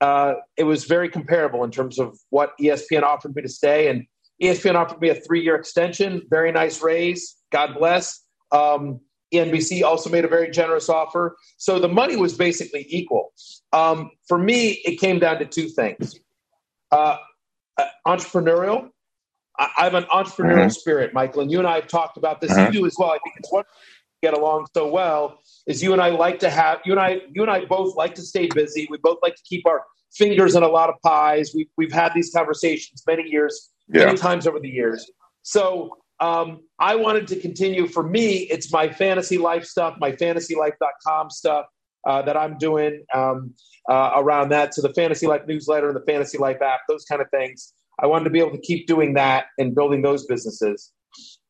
uh, 0.00 0.34
it 0.56 0.64
was 0.64 0.84
very 0.84 1.08
comparable 1.08 1.64
in 1.64 1.70
terms 1.70 1.98
of 1.98 2.18
what 2.30 2.52
ESPN 2.60 3.02
offered 3.02 3.34
me 3.34 3.42
to 3.42 3.48
stay, 3.48 3.88
and 3.88 4.06
ESPN 4.42 4.74
offered 4.74 5.00
me 5.00 5.10
a 5.10 5.14
three-year 5.14 5.54
extension, 5.54 6.22
very 6.28 6.52
nice 6.52 6.82
raise. 6.82 7.36
God 7.52 7.74
bless. 7.78 8.20
Um, 8.50 9.00
NBC 9.36 9.82
also 9.82 10.10
made 10.10 10.24
a 10.24 10.28
very 10.28 10.50
generous 10.50 10.88
offer. 10.88 11.36
So 11.58 11.78
the 11.78 11.88
money 11.88 12.16
was 12.16 12.34
basically 12.34 12.86
equal. 12.88 13.32
Um, 13.72 14.10
for 14.28 14.38
me, 14.38 14.80
it 14.84 14.96
came 15.00 15.18
down 15.18 15.38
to 15.38 15.46
two 15.46 15.68
things 15.68 16.18
uh, 16.92 17.16
uh, 17.78 17.84
entrepreneurial. 18.06 18.90
I, 19.58 19.68
I 19.78 19.84
have 19.84 19.94
an 19.94 20.04
entrepreneurial 20.04 20.66
Mhm. 20.66 20.74
spirit, 20.74 21.12
Michael, 21.14 21.42
and 21.42 21.50
you 21.50 21.58
and 21.58 21.66
I 21.68 21.76
have 21.76 21.88
talked 21.88 22.16
about 22.16 22.40
this. 22.40 22.52
Mhm. 22.52 22.66
You 22.66 22.80
do 22.80 22.86
as 22.86 22.96
well. 22.98 23.10
I 23.10 23.18
think 23.24 23.36
it's 23.38 23.52
what 23.52 23.66
get 24.22 24.34
along 24.34 24.66
so 24.74 24.88
well 24.88 25.38
is 25.66 25.82
you 25.82 25.92
and 25.92 26.00
I 26.00 26.08
like 26.08 26.38
to 26.40 26.48
have 26.50 26.80
you 26.86 26.92
and 26.92 27.00
I 27.00 27.20
you 27.32 27.42
and 27.42 27.50
I 27.50 27.64
both 27.66 27.94
like 27.96 28.14
to 28.14 28.22
stay 28.22 28.48
busy. 28.48 28.86
We 28.90 28.98
both 28.98 29.18
like 29.22 29.34
to 29.36 29.42
keep 29.44 29.66
our 29.66 29.82
fingers 30.14 30.54
in 30.54 30.62
a 30.62 30.68
lot 30.68 30.88
of 30.88 30.94
pies. 31.02 31.52
We, 31.54 31.68
we've 31.76 31.92
had 31.92 32.12
these 32.14 32.30
conversations 32.32 33.02
many 33.06 33.28
years, 33.28 33.70
Yeah. 33.92 34.06
many 34.06 34.16
times 34.16 34.46
over 34.46 34.58
the 34.60 34.68
years. 34.70 35.10
So 35.42 35.98
um, 36.20 36.60
I 36.78 36.96
wanted 36.96 37.26
to 37.28 37.40
continue. 37.40 37.86
For 37.86 38.02
me, 38.02 38.48
it's 38.50 38.72
my 38.72 38.88
fantasy 38.88 39.38
life 39.38 39.64
stuff, 39.64 39.96
my 39.98 40.12
fantasylife.com 40.12 41.30
stuff. 41.30 41.66
uh, 42.06 42.22
that 42.22 42.36
I'm 42.36 42.58
doing 42.58 43.04
um, 43.14 43.54
uh, 43.88 44.12
around 44.16 44.50
that. 44.50 44.74
So 44.74 44.82
the 44.82 44.92
Fantasy 44.92 45.26
Life 45.26 45.42
newsletter 45.46 45.88
and 45.88 45.96
the 45.96 46.04
Fantasy 46.04 46.38
Life 46.38 46.60
app, 46.62 46.80
those 46.88 47.04
kind 47.04 47.20
of 47.22 47.30
things. 47.30 47.72
I 48.00 48.06
wanted 48.06 48.24
to 48.24 48.30
be 48.30 48.40
able 48.40 48.50
to 48.50 48.60
keep 48.60 48.86
doing 48.86 49.14
that 49.14 49.46
and 49.58 49.74
building 49.74 50.02
those 50.02 50.26
businesses. 50.26 50.92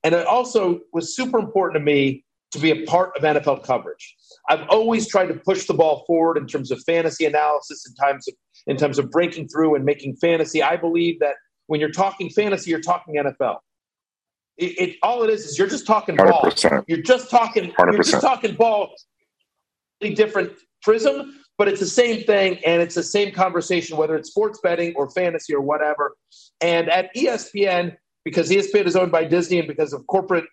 And 0.02 0.14
it 0.14 0.26
also 0.26 0.80
was 0.92 1.16
super 1.16 1.38
important 1.38 1.80
to 1.80 1.84
me 1.84 2.24
to 2.52 2.58
be 2.58 2.70
a 2.70 2.84
part 2.84 3.16
of 3.16 3.22
NFL 3.22 3.64
coverage. 3.64 4.14
I've 4.48 4.68
always 4.68 5.08
tried 5.08 5.26
to 5.26 5.34
push 5.34 5.66
the 5.66 5.74
ball 5.74 6.04
forward 6.06 6.36
in 6.36 6.46
terms 6.46 6.70
of 6.70 6.80
fantasy 6.86 7.24
analysis, 7.24 7.84
in 7.88 7.94
terms 7.94 8.28
of 8.28 8.34
in 8.66 8.76
terms 8.76 8.98
of 8.98 9.10
breaking 9.10 9.48
through 9.48 9.74
and 9.74 9.84
making 9.84 10.16
fantasy. 10.16 10.62
I 10.62 10.76
believe 10.76 11.18
that 11.20 11.34
when 11.66 11.80
you're 11.80 11.90
talking 11.90 12.30
fantasy, 12.30 12.70
you're 12.70 12.80
talking 12.80 13.16
NFL. 13.16 13.56
It, 14.56 14.78
it 14.78 14.96
all 15.02 15.22
it 15.24 15.30
is 15.30 15.44
is 15.46 15.58
you're 15.58 15.68
just 15.68 15.86
talking 15.86 16.16
ball. 16.16 16.42
100%. 16.42 16.84
You're 16.86 17.02
just 17.02 17.30
talking. 17.30 17.66
you 17.66 17.74
are 17.78 18.02
just 18.02 18.20
talking 18.20 18.54
ball. 18.54 18.94
Different 20.00 20.52
prism, 20.82 21.40
but 21.56 21.66
it's 21.66 21.80
the 21.80 21.86
same 21.86 22.24
thing, 22.24 22.58
and 22.64 22.82
it's 22.82 22.94
the 22.94 23.02
same 23.02 23.32
conversation, 23.32 23.96
whether 23.96 24.16
it's 24.16 24.28
sports 24.28 24.60
betting 24.62 24.94
or 24.96 25.10
fantasy 25.10 25.54
or 25.54 25.60
whatever. 25.60 26.14
And 26.60 26.90
at 26.90 27.14
ESPN, 27.14 27.96
because 28.24 28.50
ESPN 28.50 28.86
is 28.86 28.96
owned 28.96 29.10
by 29.10 29.24
Disney, 29.24 29.58
and 29.58 29.68
because 29.68 29.92
of 29.92 30.06
corporate, 30.06 30.44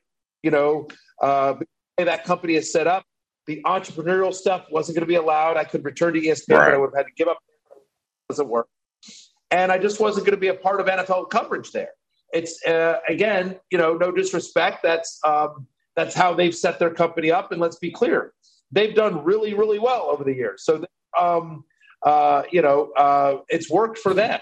you 0.41 0.51
know, 0.51 0.87
uh, 1.21 1.55
that 1.97 2.23
company 2.23 2.55
is 2.55 2.71
set 2.71 2.87
up, 2.87 3.03
the 3.45 3.61
entrepreneurial 3.65 4.33
stuff 4.33 4.65
wasn't 4.71 4.95
going 4.95 5.05
to 5.05 5.07
be 5.07 5.15
allowed. 5.15 5.57
I 5.57 5.65
could 5.65 5.83
return 5.83 6.13
to 6.13 6.21
ESPN, 6.21 6.57
right. 6.57 6.65
but 6.67 6.73
I 6.73 6.77
would 6.77 6.91
have 6.95 6.97
had 6.97 7.07
to 7.07 7.13
give 7.15 7.27
up. 7.27 7.37
It 7.71 8.33
doesn't 8.33 8.47
work, 8.47 8.67
and 9.51 9.71
I 9.71 9.77
just 9.77 9.99
wasn't 9.99 10.25
going 10.25 10.35
to 10.35 10.41
be 10.41 10.47
a 10.47 10.53
part 10.53 10.79
of 10.79 10.87
NFL 10.87 11.29
coverage 11.29 11.71
there 11.71 11.89
it's 12.33 12.65
uh, 12.65 12.99
again, 13.07 13.59
you 13.71 13.77
know, 13.77 13.95
no 13.95 14.11
disrespect. 14.11 14.79
That's 14.83 15.19
um, 15.25 15.67
that's 15.95 16.15
how 16.15 16.33
they've 16.33 16.55
set 16.55 16.79
their 16.79 16.93
company 16.93 17.31
up. 17.31 17.51
And 17.51 17.59
let's 17.59 17.77
be 17.77 17.91
clear, 17.91 18.33
they've 18.71 18.95
done 18.95 19.23
really, 19.23 19.53
really 19.53 19.79
well 19.79 20.07
over 20.09 20.23
the 20.23 20.33
years. 20.33 20.63
So, 20.63 20.83
um, 21.19 21.63
uh, 22.03 22.43
you 22.51 22.61
know, 22.61 22.91
uh, 22.97 23.37
it's 23.49 23.69
worked 23.69 23.97
for 23.97 24.13
them. 24.13 24.39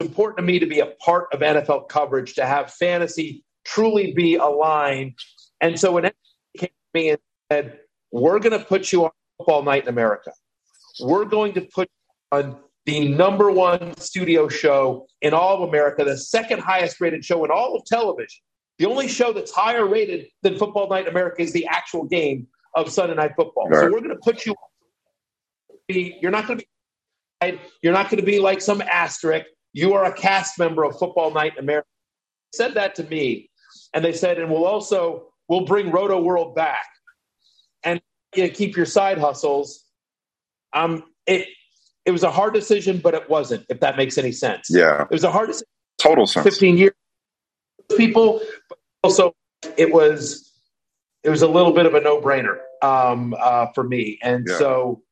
It's 0.00 0.08
important 0.08 0.38
to 0.38 0.42
me 0.44 0.58
to 0.58 0.66
be 0.66 0.80
a 0.80 0.86
part 1.04 1.26
of 1.32 1.40
NFL 1.40 1.88
coverage, 1.88 2.34
to 2.34 2.46
have 2.46 2.72
fantasy 2.72 3.44
truly 3.64 4.12
be 4.12 4.36
aligned. 4.36 5.14
And 5.60 5.78
so 5.78 5.92
when 5.92 6.04
it 6.04 6.16
came 6.56 6.68
to 6.68 7.00
me 7.00 7.10
and 7.10 7.18
said, 7.50 7.80
"We're 8.12 8.38
going 8.38 8.58
to 8.58 8.64
put 8.64 8.92
you 8.92 9.04
on 9.04 9.10
Football 9.38 9.62
Night 9.62 9.84
in 9.84 9.88
America. 9.88 10.32
We're 11.00 11.24
going 11.24 11.54
to 11.54 11.62
put 11.62 11.88
on 12.32 12.56
the 12.88 13.06
number 13.06 13.50
one 13.50 13.94
studio 13.98 14.48
show 14.48 15.06
in 15.20 15.34
all 15.34 15.62
of 15.62 15.68
America, 15.68 16.04
the 16.04 16.16
second 16.16 16.60
highest 16.60 17.02
rated 17.02 17.22
show 17.22 17.44
in 17.44 17.50
all 17.50 17.76
of 17.76 17.84
television. 17.84 18.40
The 18.78 18.86
only 18.86 19.08
show 19.08 19.34
that's 19.34 19.50
higher 19.50 19.86
rated 19.86 20.28
than 20.42 20.56
Football 20.56 20.88
Night 20.88 21.02
in 21.02 21.08
America 21.08 21.42
is 21.42 21.52
the 21.52 21.66
actual 21.66 22.06
game 22.06 22.46
of 22.74 22.90
Sunday 22.90 23.14
Night 23.14 23.32
Football. 23.36 23.68
Right. 23.68 23.80
So 23.80 23.92
we're 23.92 24.00
going 24.00 24.16
to 24.16 24.20
put 24.22 24.46
you. 24.46 24.54
You're 25.88 26.30
not 26.30 26.46
going 26.46 26.60
to 26.60 26.64
be. 27.42 27.60
You're 27.82 27.92
not 27.92 28.08
going 28.08 28.20
to 28.20 28.26
be 28.26 28.38
like 28.38 28.62
some 28.62 28.80
asterisk. 28.80 29.44
You 29.74 29.92
are 29.92 30.06
a 30.06 30.12
cast 30.14 30.58
member 30.58 30.82
of 30.84 30.98
Football 30.98 31.30
Night 31.34 31.52
in 31.58 31.64
America. 31.64 31.88
They 32.54 32.56
said 32.56 32.74
that 32.74 32.94
to 32.94 33.04
me, 33.04 33.50
and 33.92 34.02
they 34.02 34.14
said, 34.14 34.38
and 34.38 34.50
we'll 34.50 34.64
also 34.64 35.28
we'll 35.46 35.66
bring 35.66 35.90
Rotoworld 35.90 36.54
back, 36.54 36.86
and 37.84 38.00
you 38.34 38.44
know, 38.44 38.48
keep 38.48 38.78
your 38.78 38.86
side 38.86 39.18
hustles. 39.18 39.84
Um, 40.72 41.04
it 41.26 41.48
it 42.08 42.10
was 42.10 42.22
a 42.22 42.30
hard 42.30 42.54
decision, 42.54 43.00
but 43.04 43.12
it 43.12 43.28
wasn't, 43.28 43.66
if 43.68 43.80
that 43.80 43.98
makes 43.98 44.16
any 44.16 44.32
sense. 44.32 44.68
Yeah. 44.70 45.02
It 45.02 45.10
was 45.10 45.24
a 45.24 45.30
hard 45.30 45.48
decision. 45.48 45.68
Total 45.98 46.26
sense. 46.26 46.42
15 46.42 46.78
years 46.78 46.94
people, 47.98 48.40
but 48.70 48.78
also 49.04 49.34
it 49.76 49.92
was 49.92 50.50
it 51.22 51.28
was 51.28 51.42
a 51.42 51.46
little 51.46 51.72
bit 51.72 51.84
of 51.84 51.92
a 51.94 52.00
no-brainer 52.00 52.60
um, 52.80 53.34
uh, 53.38 53.66
for 53.74 53.84
me. 53.84 54.18
And 54.22 54.46
yeah. 54.48 54.56
so, 54.56 55.02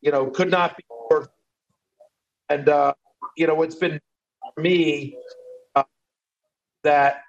you 0.00 0.10
know, 0.10 0.26
could 0.26 0.50
not 0.50 0.76
be 0.76 0.82
more. 0.88 1.30
And, 2.48 2.68
uh, 2.68 2.94
you 3.36 3.46
know, 3.46 3.62
it's 3.62 3.76
been 3.76 4.00
for 4.56 4.60
me 4.60 5.16
uh, 5.76 5.84
that 6.82 7.20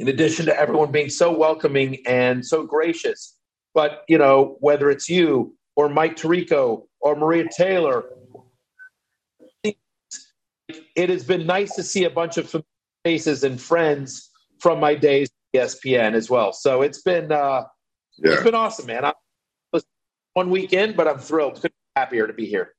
in 0.00 0.08
addition 0.08 0.46
to 0.46 0.58
everyone 0.58 0.90
being 0.90 1.10
so 1.10 1.30
welcoming 1.30 1.98
and 2.06 2.44
so 2.44 2.64
gracious, 2.64 3.38
but, 3.72 4.02
you 4.08 4.18
know, 4.18 4.56
whether 4.58 4.90
it's 4.90 5.08
you 5.08 5.54
or 5.76 5.88
Mike 5.88 6.16
Tirico 6.16 6.86
or 7.04 7.14
Maria 7.14 7.46
Taylor. 7.54 8.04
It 9.62 11.10
has 11.10 11.22
been 11.22 11.46
nice 11.46 11.74
to 11.76 11.82
see 11.82 12.04
a 12.04 12.10
bunch 12.10 12.38
of 12.38 12.54
faces 13.04 13.44
and 13.44 13.60
friends 13.60 14.30
from 14.60 14.80
my 14.80 14.94
days 14.94 15.28
at 15.54 15.60
ESPN 15.60 16.14
as 16.14 16.30
well. 16.30 16.52
So 16.52 16.82
it's 16.82 17.02
been 17.02 17.30
uh, 17.30 17.64
yeah. 18.18 18.32
it's 18.32 18.42
been 18.42 18.54
awesome, 18.54 18.86
man. 18.86 19.04
I 19.04 19.12
was 19.72 19.84
one 20.32 20.50
weekend, 20.50 20.96
but 20.96 21.06
I'm 21.06 21.18
thrilled. 21.18 21.56
Couldn't 21.56 21.74
be 21.94 22.00
happier 22.00 22.26
to 22.26 22.32
be 22.32 22.46
here. 22.46 22.72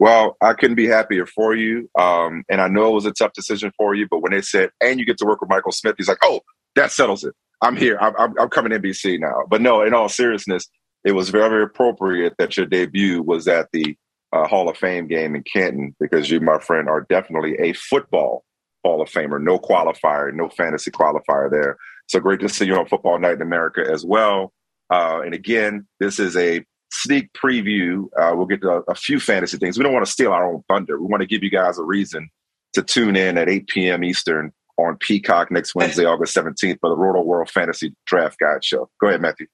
Well, 0.00 0.36
I 0.42 0.54
couldn't 0.54 0.74
be 0.74 0.88
happier 0.88 1.26
for 1.26 1.54
you. 1.54 1.88
Um, 1.96 2.42
and 2.50 2.60
I 2.60 2.66
know 2.66 2.88
it 2.88 2.94
was 2.94 3.06
a 3.06 3.12
tough 3.12 3.34
decision 3.34 3.70
for 3.76 3.94
you, 3.94 4.08
but 4.10 4.18
when 4.18 4.32
they 4.32 4.42
said, 4.42 4.70
and 4.80 4.98
you 4.98 5.06
get 5.06 5.16
to 5.18 5.24
work 5.24 5.40
with 5.40 5.48
Michael 5.48 5.70
Smith, 5.70 5.94
he's 5.96 6.08
like, 6.08 6.18
oh, 6.24 6.40
that 6.74 6.90
settles 6.90 7.22
it. 7.22 7.34
I'm 7.60 7.76
here. 7.76 7.98
I'm, 8.00 8.12
I'm, 8.18 8.34
I'm 8.36 8.48
coming 8.48 8.70
to 8.70 8.80
NBC 8.80 9.20
now. 9.20 9.44
But 9.48 9.62
no, 9.62 9.82
in 9.82 9.94
all 9.94 10.08
seriousness, 10.08 10.68
it 11.04 11.12
was 11.12 11.30
very, 11.30 11.48
very 11.48 11.62
appropriate 11.64 12.34
that 12.38 12.56
your 12.56 12.66
debut 12.66 13.22
was 13.22 13.48
at 13.48 13.68
the 13.72 13.96
uh, 14.32 14.46
Hall 14.46 14.68
of 14.68 14.76
Fame 14.76 15.06
game 15.06 15.34
in 15.34 15.42
Canton 15.42 15.94
because 16.00 16.30
you, 16.30 16.40
my 16.40 16.58
friend, 16.58 16.88
are 16.88 17.06
definitely 17.08 17.56
a 17.58 17.72
football 17.72 18.44
Hall 18.84 19.00
of 19.02 19.08
Famer. 19.08 19.40
No 19.40 19.58
qualifier, 19.58 20.32
no 20.32 20.48
fantasy 20.48 20.90
qualifier 20.90 21.50
there. 21.50 21.76
So 22.08 22.20
great 22.20 22.40
to 22.40 22.48
see 22.48 22.66
you 22.66 22.76
on 22.76 22.86
Football 22.86 23.18
Night 23.18 23.34
in 23.34 23.42
America 23.42 23.84
as 23.88 24.04
well. 24.04 24.52
Uh, 24.90 25.22
and 25.24 25.34
again, 25.34 25.86
this 26.00 26.18
is 26.18 26.36
a 26.36 26.64
sneak 26.92 27.32
preview. 27.32 28.04
Uh, 28.18 28.32
we'll 28.34 28.46
get 28.46 28.60
to 28.62 28.70
a, 28.70 28.80
a, 28.88 28.94
few 28.94 29.18
fantasy 29.18 29.56
things. 29.56 29.78
We 29.78 29.84
don't 29.84 29.94
want 29.94 30.04
to 30.04 30.12
steal 30.12 30.32
our 30.32 30.52
own 30.52 30.62
thunder. 30.68 31.00
We 31.00 31.06
want 31.06 31.22
to 31.22 31.26
give 31.26 31.42
you 31.42 31.50
guys 31.50 31.78
a 31.78 31.84
reason 31.84 32.28
to 32.74 32.82
tune 32.82 33.16
in 33.16 33.38
at 33.38 33.48
8 33.48 33.68
p.m. 33.68 34.04
Eastern 34.04 34.52
on 34.78 34.96
Peacock 34.98 35.50
next 35.50 35.74
Wednesday, 35.74 36.04
August 36.06 36.36
17th 36.36 36.78
for 36.80 36.90
the 36.90 36.96
Rotoworld 36.96 37.48
Fantasy 37.48 37.94
Draft 38.06 38.38
Guide 38.38 38.64
Show. 38.64 38.90
Go 39.00 39.08
ahead, 39.08 39.22
Matthew. 39.22 39.46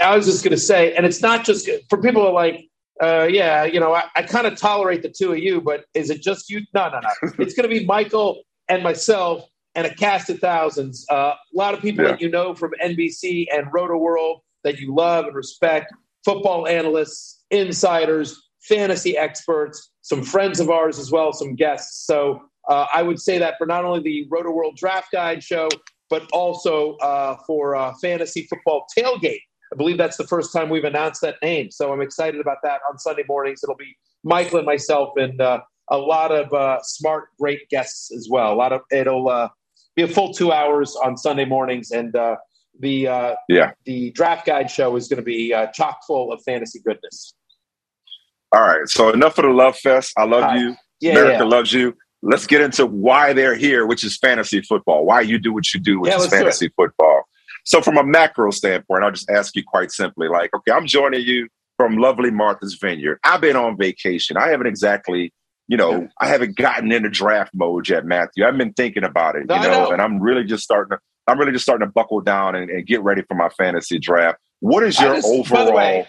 I 0.00 0.16
was 0.16 0.26
just 0.26 0.42
going 0.42 0.52
to 0.52 0.60
say, 0.60 0.94
and 0.94 1.06
it's 1.06 1.22
not 1.22 1.44
just 1.44 1.68
for 1.88 2.00
people 2.00 2.22
who 2.22 2.28
are 2.28 2.32
like, 2.32 2.68
uh, 3.02 3.28
yeah, 3.30 3.64
you 3.64 3.80
know, 3.80 3.94
I, 3.94 4.04
I 4.14 4.22
kind 4.22 4.46
of 4.46 4.56
tolerate 4.56 5.02
the 5.02 5.08
two 5.08 5.32
of 5.32 5.38
you, 5.38 5.60
but 5.60 5.84
is 5.94 6.10
it 6.10 6.22
just 6.22 6.48
you? 6.50 6.62
No, 6.74 6.88
no, 6.88 7.00
no. 7.00 7.30
it's 7.38 7.54
going 7.54 7.68
to 7.68 7.74
be 7.74 7.84
Michael 7.84 8.42
and 8.68 8.82
myself 8.82 9.48
and 9.74 9.86
a 9.86 9.94
cast 9.94 10.30
of 10.30 10.38
thousands. 10.38 11.04
Uh, 11.10 11.34
a 11.34 11.36
lot 11.52 11.74
of 11.74 11.80
people 11.80 12.04
yeah. 12.04 12.12
that 12.12 12.20
you 12.20 12.30
know 12.30 12.54
from 12.54 12.72
NBC 12.82 13.46
and 13.52 13.66
Rotoworld 13.72 14.40
that 14.62 14.78
you 14.78 14.94
love 14.94 15.26
and 15.26 15.34
respect, 15.34 15.92
football 16.24 16.66
analysts, 16.68 17.44
insiders, 17.50 18.40
fantasy 18.62 19.16
experts, 19.16 19.90
some 20.02 20.22
friends 20.22 20.60
of 20.60 20.70
ours 20.70 20.98
as 20.98 21.10
well, 21.10 21.32
some 21.32 21.54
guests. 21.54 22.06
So 22.06 22.42
uh, 22.68 22.86
I 22.94 23.02
would 23.02 23.20
say 23.20 23.38
that 23.38 23.54
for 23.58 23.66
not 23.66 23.84
only 23.84 24.00
the 24.00 24.26
Rotoworld 24.30 24.76
Draft 24.76 25.08
Guide 25.12 25.42
show, 25.42 25.68
but 26.08 26.28
also 26.32 26.96
uh, 26.96 27.36
for 27.46 27.74
uh, 27.76 27.92
Fantasy 28.00 28.46
Football 28.48 28.86
Tailgate 28.96 29.40
I 29.74 29.76
believe 29.76 29.98
that's 29.98 30.16
the 30.16 30.26
first 30.26 30.52
time 30.52 30.70
we've 30.70 30.84
announced 30.84 31.20
that 31.22 31.36
name. 31.42 31.70
So 31.72 31.92
I'm 31.92 32.00
excited 32.00 32.40
about 32.40 32.58
that 32.62 32.80
on 32.88 32.96
Sunday 32.98 33.24
mornings. 33.28 33.60
It'll 33.64 33.74
be 33.74 33.96
Michael 34.22 34.58
and 34.58 34.66
myself 34.66 35.10
and 35.16 35.40
uh, 35.40 35.60
a 35.90 35.98
lot 35.98 36.30
of 36.30 36.52
uh, 36.52 36.80
smart, 36.82 37.30
great 37.40 37.68
guests 37.70 38.12
as 38.14 38.28
well. 38.30 38.52
A 38.52 38.54
lot 38.54 38.72
of 38.72 38.82
it'll 38.92 39.28
uh, 39.28 39.48
be 39.96 40.02
a 40.02 40.08
full 40.08 40.32
two 40.32 40.52
hours 40.52 40.96
on 41.02 41.16
Sunday 41.16 41.44
mornings, 41.44 41.90
and 41.90 42.14
uh, 42.14 42.36
the 42.78 43.08
uh, 43.08 43.34
yeah 43.48 43.72
the 43.84 44.12
draft 44.12 44.46
guide 44.46 44.70
show 44.70 44.94
is 44.96 45.08
going 45.08 45.18
to 45.18 45.24
be 45.24 45.52
uh, 45.52 45.66
chock 45.68 46.00
full 46.06 46.32
of 46.32 46.40
fantasy 46.44 46.80
goodness. 46.84 47.34
All 48.54 48.62
right, 48.62 48.88
so 48.88 49.10
enough 49.10 49.36
of 49.38 49.44
the 49.44 49.50
love 49.50 49.76
fest. 49.76 50.12
I 50.16 50.24
love 50.24 50.56
you. 50.56 50.76
Yeah, 51.00 51.12
America 51.12 51.42
yeah. 51.42 51.48
loves 51.48 51.72
you. 51.72 51.96
Let's 52.22 52.46
get 52.46 52.60
into 52.60 52.86
why 52.86 53.32
they're 53.32 53.56
here, 53.56 53.86
which 53.86 54.04
is 54.04 54.16
fantasy 54.16 54.62
football. 54.62 55.04
Why 55.04 55.20
you 55.20 55.38
do 55.38 55.52
what 55.52 55.74
you 55.74 55.80
do, 55.80 56.00
which 56.00 56.12
yeah, 56.12 56.18
is 56.18 56.28
fantasy 56.28 56.70
football. 56.74 57.24
So, 57.64 57.80
from 57.80 57.96
a 57.96 58.04
macro 58.04 58.50
standpoint, 58.50 59.04
I'll 59.04 59.10
just 59.10 59.30
ask 59.30 59.56
you 59.56 59.62
quite 59.66 59.90
simply 59.90 60.28
like, 60.28 60.54
okay, 60.54 60.72
I'm 60.72 60.86
joining 60.86 61.22
you 61.22 61.48
from 61.76 61.96
lovely 61.96 62.30
Martha's 62.30 62.74
Vineyard. 62.74 63.18
I've 63.24 63.40
been 63.40 63.56
on 63.56 63.76
vacation. 63.76 64.36
I 64.36 64.48
haven't 64.48 64.66
exactly, 64.66 65.32
you 65.66 65.76
know, 65.76 66.08
I 66.20 66.28
haven't 66.28 66.56
gotten 66.56 66.92
into 66.92 67.08
draft 67.08 67.52
mode 67.54 67.88
yet, 67.88 68.04
Matthew. 68.04 68.44
I've 68.44 68.56
been 68.56 68.74
thinking 68.74 69.02
about 69.02 69.34
it, 69.36 69.46
you 69.48 69.56
know, 69.56 69.62
know, 69.62 69.90
and 69.90 70.00
I'm 70.00 70.20
really 70.20 70.44
just 70.44 70.62
starting 70.62 70.96
to, 70.96 71.02
I'm 71.26 71.38
really 71.38 71.52
just 71.52 71.64
starting 71.64 71.86
to 71.86 71.92
buckle 71.92 72.20
down 72.20 72.54
and, 72.54 72.70
and 72.70 72.86
get 72.86 73.02
ready 73.02 73.22
for 73.22 73.34
my 73.34 73.48
fantasy 73.48 73.98
draft. 73.98 74.38
What 74.60 74.82
is 74.82 75.00
your 75.00 75.14
just, 75.16 75.26
overall? 75.26 75.74
Way, 75.74 76.06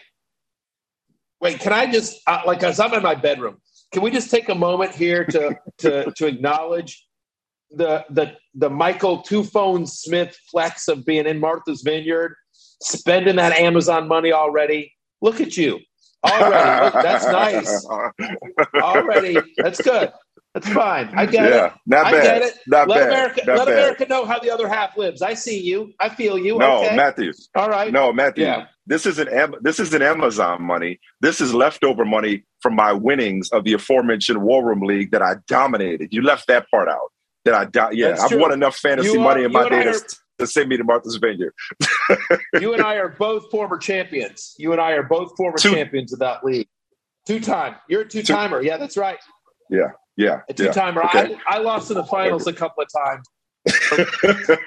wait, 1.41 1.59
can 1.59 1.73
I 1.73 1.91
just, 1.91 2.21
uh, 2.27 2.41
like, 2.45 2.63
as 2.63 2.79
I'm 2.79 2.93
in 2.93 3.01
my 3.01 3.15
bedroom, 3.15 3.57
can 3.91 4.03
we 4.03 4.11
just 4.11 4.29
take 4.29 4.49
a 4.49 4.55
moment 4.55 4.93
here 4.93 5.23
to, 5.25 5.57
to, 5.79 6.11
to 6.11 6.27
acknowledge 6.27 7.04
the 7.71 8.05
the 8.09 8.35
the 8.53 8.69
Michael 8.69 9.21
Two 9.21 9.43
Phone 9.43 9.85
Smith 9.85 10.37
flex 10.49 10.87
of 10.87 11.05
being 11.05 11.25
in 11.25 11.39
Martha's 11.39 11.81
Vineyard, 11.81 12.35
spending 12.81 13.35
that 13.37 13.53
Amazon 13.53 14.07
money 14.07 14.31
already. 14.31 14.93
Look 15.21 15.41
at 15.41 15.57
you 15.57 15.79
already. 16.23 16.85
Look, 16.85 16.93
that's 17.03 17.25
nice. 17.25 17.85
already, 18.75 19.37
that's 19.57 19.81
good. 19.81 20.11
That's 20.55 20.69
fine. 20.69 21.09
I 21.13 21.25
get 21.25 21.49
yeah, 21.49 21.65
it. 21.65 21.73
not 21.85 22.05
I 22.05 22.11
bad. 22.11 22.23
get 22.23 22.41
it. 22.43 22.59
Not 22.65 22.87
let 22.87 22.99
bad. 22.99 23.09
America 23.09 23.41
not 23.45 23.57
let 23.57 23.67
bad. 23.67 23.73
America 23.73 24.05
know 24.07 24.25
how 24.25 24.39
the 24.39 24.49
other 24.49 24.69
half 24.69 24.95
lives. 24.95 25.21
I 25.21 25.33
see 25.33 25.59
you. 25.59 25.91
I 25.99 26.07
feel 26.07 26.39
you. 26.39 26.57
No, 26.57 26.85
okay. 26.85 26.95
Matthew. 26.95 27.33
All 27.55 27.69
right. 27.69 27.91
No, 27.91 28.13
Matthew. 28.13 28.45
Yeah. 28.45 28.67
This 28.87 29.05
isn't 29.05 29.29
this 29.61 29.81
isn't 29.81 30.01
Amazon 30.01 30.63
money. 30.63 30.97
This 31.19 31.41
is 31.41 31.53
leftover 31.53 32.05
money 32.05 32.45
from 32.61 32.73
my 32.73 32.93
winnings 32.93 33.49
of 33.49 33.65
the 33.65 33.73
aforementioned 33.73 34.41
War 34.41 34.65
Room 34.65 34.79
League 34.79 35.11
that 35.11 35.21
I 35.21 35.35
dominated. 35.47 36.13
You 36.13 36.21
left 36.21 36.47
that 36.47 36.71
part 36.71 36.87
out. 36.87 37.11
That 37.45 37.53
I 37.53 37.65
do- 37.65 37.95
yeah, 37.95 38.09
That's 38.09 38.23
I've 38.23 38.29
true. 38.31 38.41
won 38.41 38.51
enough 38.51 38.75
fantasy 38.77 39.15
are- 39.17 39.21
money 39.21 39.43
in 39.43 39.51
my 39.51 39.69
day 39.69 39.85
are- 39.87 39.93
to, 39.93 40.15
to 40.39 40.47
send 40.47 40.67
me 40.69 40.77
to 40.77 40.83
Martha's 40.83 41.15
Vineyard. 41.17 41.53
you 42.59 42.73
and 42.73 42.81
I 42.81 42.95
are 42.95 43.09
both 43.09 43.49
former 43.51 43.77
champions. 43.77 44.55
You 44.57 44.71
and 44.71 44.81
I 44.81 44.91
are 44.93 45.03
both 45.03 45.35
former 45.37 45.57
Two- 45.57 45.71
champions 45.71 46.11
of 46.11 46.19
that 46.19 46.43
league. 46.43 46.67
Two 47.27 47.39
time. 47.39 47.75
You're 47.87 48.01
a 48.01 48.07
two 48.07 48.21
timer. 48.23 48.61
Yeah, 48.61 48.77
that's 48.77 48.97
right. 48.97 49.17
Yeah, 49.69 49.91
yeah, 50.17 50.41
A 50.49 50.53
two 50.53 50.65
yeah. 50.65 50.71
timer. 50.71 51.03
Okay. 51.05 51.35
I, 51.49 51.55
I 51.55 51.59
lost 51.59 51.89
in 51.89 51.97
the 51.97 52.03
finals 52.05 52.45
a 52.47 52.53
couple 52.53 52.83
of 52.83 52.89
times. 53.05 53.25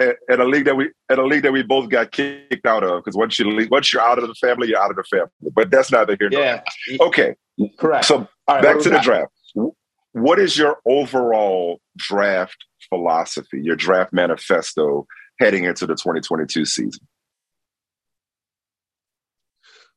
at, 0.00 0.16
at 0.28 0.40
a 0.40 0.44
league 0.44 0.64
that 0.64 0.74
we 0.76 0.90
at 1.10 1.18
a 1.18 1.24
league 1.24 1.42
that 1.44 1.52
we 1.52 1.62
both 1.62 1.88
got 1.88 2.10
kicked 2.10 2.66
out 2.66 2.82
of 2.82 3.04
because 3.04 3.16
once 3.16 3.38
you 3.38 3.48
leave, 3.50 3.70
once 3.70 3.92
you're 3.92 4.02
out 4.02 4.18
of 4.18 4.26
the 4.26 4.34
family, 4.34 4.68
you're 4.68 4.80
out 4.80 4.90
of 4.90 4.96
the 4.96 5.04
family. 5.04 5.28
But 5.54 5.70
that's 5.70 5.92
neither 5.92 6.16
here 6.18 6.28
nor 6.30 6.40
Yeah. 6.40 6.62
there. 6.88 7.06
Okay, 7.06 7.34
Correct. 7.78 8.04
so 8.04 8.26
All 8.48 8.60
back 8.62 8.80
to 8.80 8.90
the 8.90 8.98
draft. 8.98 9.30
What 10.12 10.38
is 10.38 10.56
your 10.58 10.78
overall 10.86 11.80
draft 11.96 12.64
philosophy, 12.88 13.60
your 13.62 13.76
draft 13.76 14.12
manifesto 14.12 15.06
heading 15.40 15.64
into 15.64 15.86
the 15.86 15.94
2022 15.94 16.64
season? 16.66 17.06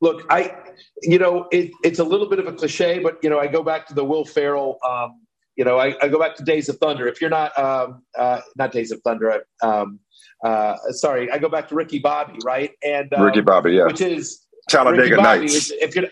Look, 0.01 0.25
I, 0.29 0.55
you 1.01 1.17
know, 1.19 1.47
it, 1.51 1.71
it's 1.83 1.99
a 1.99 2.03
little 2.03 2.29
bit 2.29 2.39
of 2.39 2.47
a 2.47 2.53
cliche, 2.53 2.99
but 2.99 3.17
you 3.23 3.29
know, 3.29 3.39
I 3.39 3.47
go 3.47 3.63
back 3.63 3.87
to 3.87 3.93
the 3.93 4.03
Will 4.03 4.25
Ferrell. 4.25 4.77
Um, 4.87 5.21
you 5.55 5.63
know, 5.63 5.77
I, 5.79 5.95
I 6.01 6.09
go 6.09 6.19
back 6.19 6.35
to 6.35 6.43
Days 6.43 6.67
of 6.69 6.77
Thunder. 6.77 7.07
If 7.07 7.21
you're 7.21 7.29
not, 7.29 7.57
um, 7.57 8.03
uh, 8.17 8.41
not 8.57 8.71
Days 8.71 8.91
of 8.91 9.01
Thunder. 9.01 9.45
Um, 9.63 9.99
uh, 10.43 10.75
sorry, 10.91 11.31
I 11.31 11.37
go 11.37 11.47
back 11.49 11.69
to 11.69 11.75
Ricky 11.75 11.99
Bobby, 11.99 12.37
right? 12.43 12.71
And 12.83 13.13
um, 13.13 13.23
Ricky 13.23 13.41
Bobby, 13.41 13.73
yeah, 13.73 13.85
which 13.85 14.01
is 14.01 14.45
Talladega 14.69 15.11
Ricky 15.11 15.21
Nights. 15.21 15.53
is- 15.53 15.71
if 15.79 15.95
you're 15.95 16.07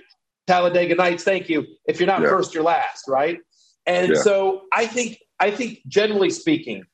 Talladega 0.47 0.95
Nights, 0.95 1.23
thank 1.23 1.49
you. 1.49 1.65
If 1.85 1.99
you're 1.99 2.07
not 2.07 2.21
Yeah. 2.21 2.29
first, 2.29 2.53
you're 2.53 2.63
last, 2.63 3.05
right? 3.07 3.39
And 3.85 4.13
Yeah. 4.13 4.21
so 4.21 4.63
I 4.71 4.85
think 4.87 5.19
I 5.39 5.51
think 5.51 5.79
generally 5.87 6.29
speaking, 6.29 6.85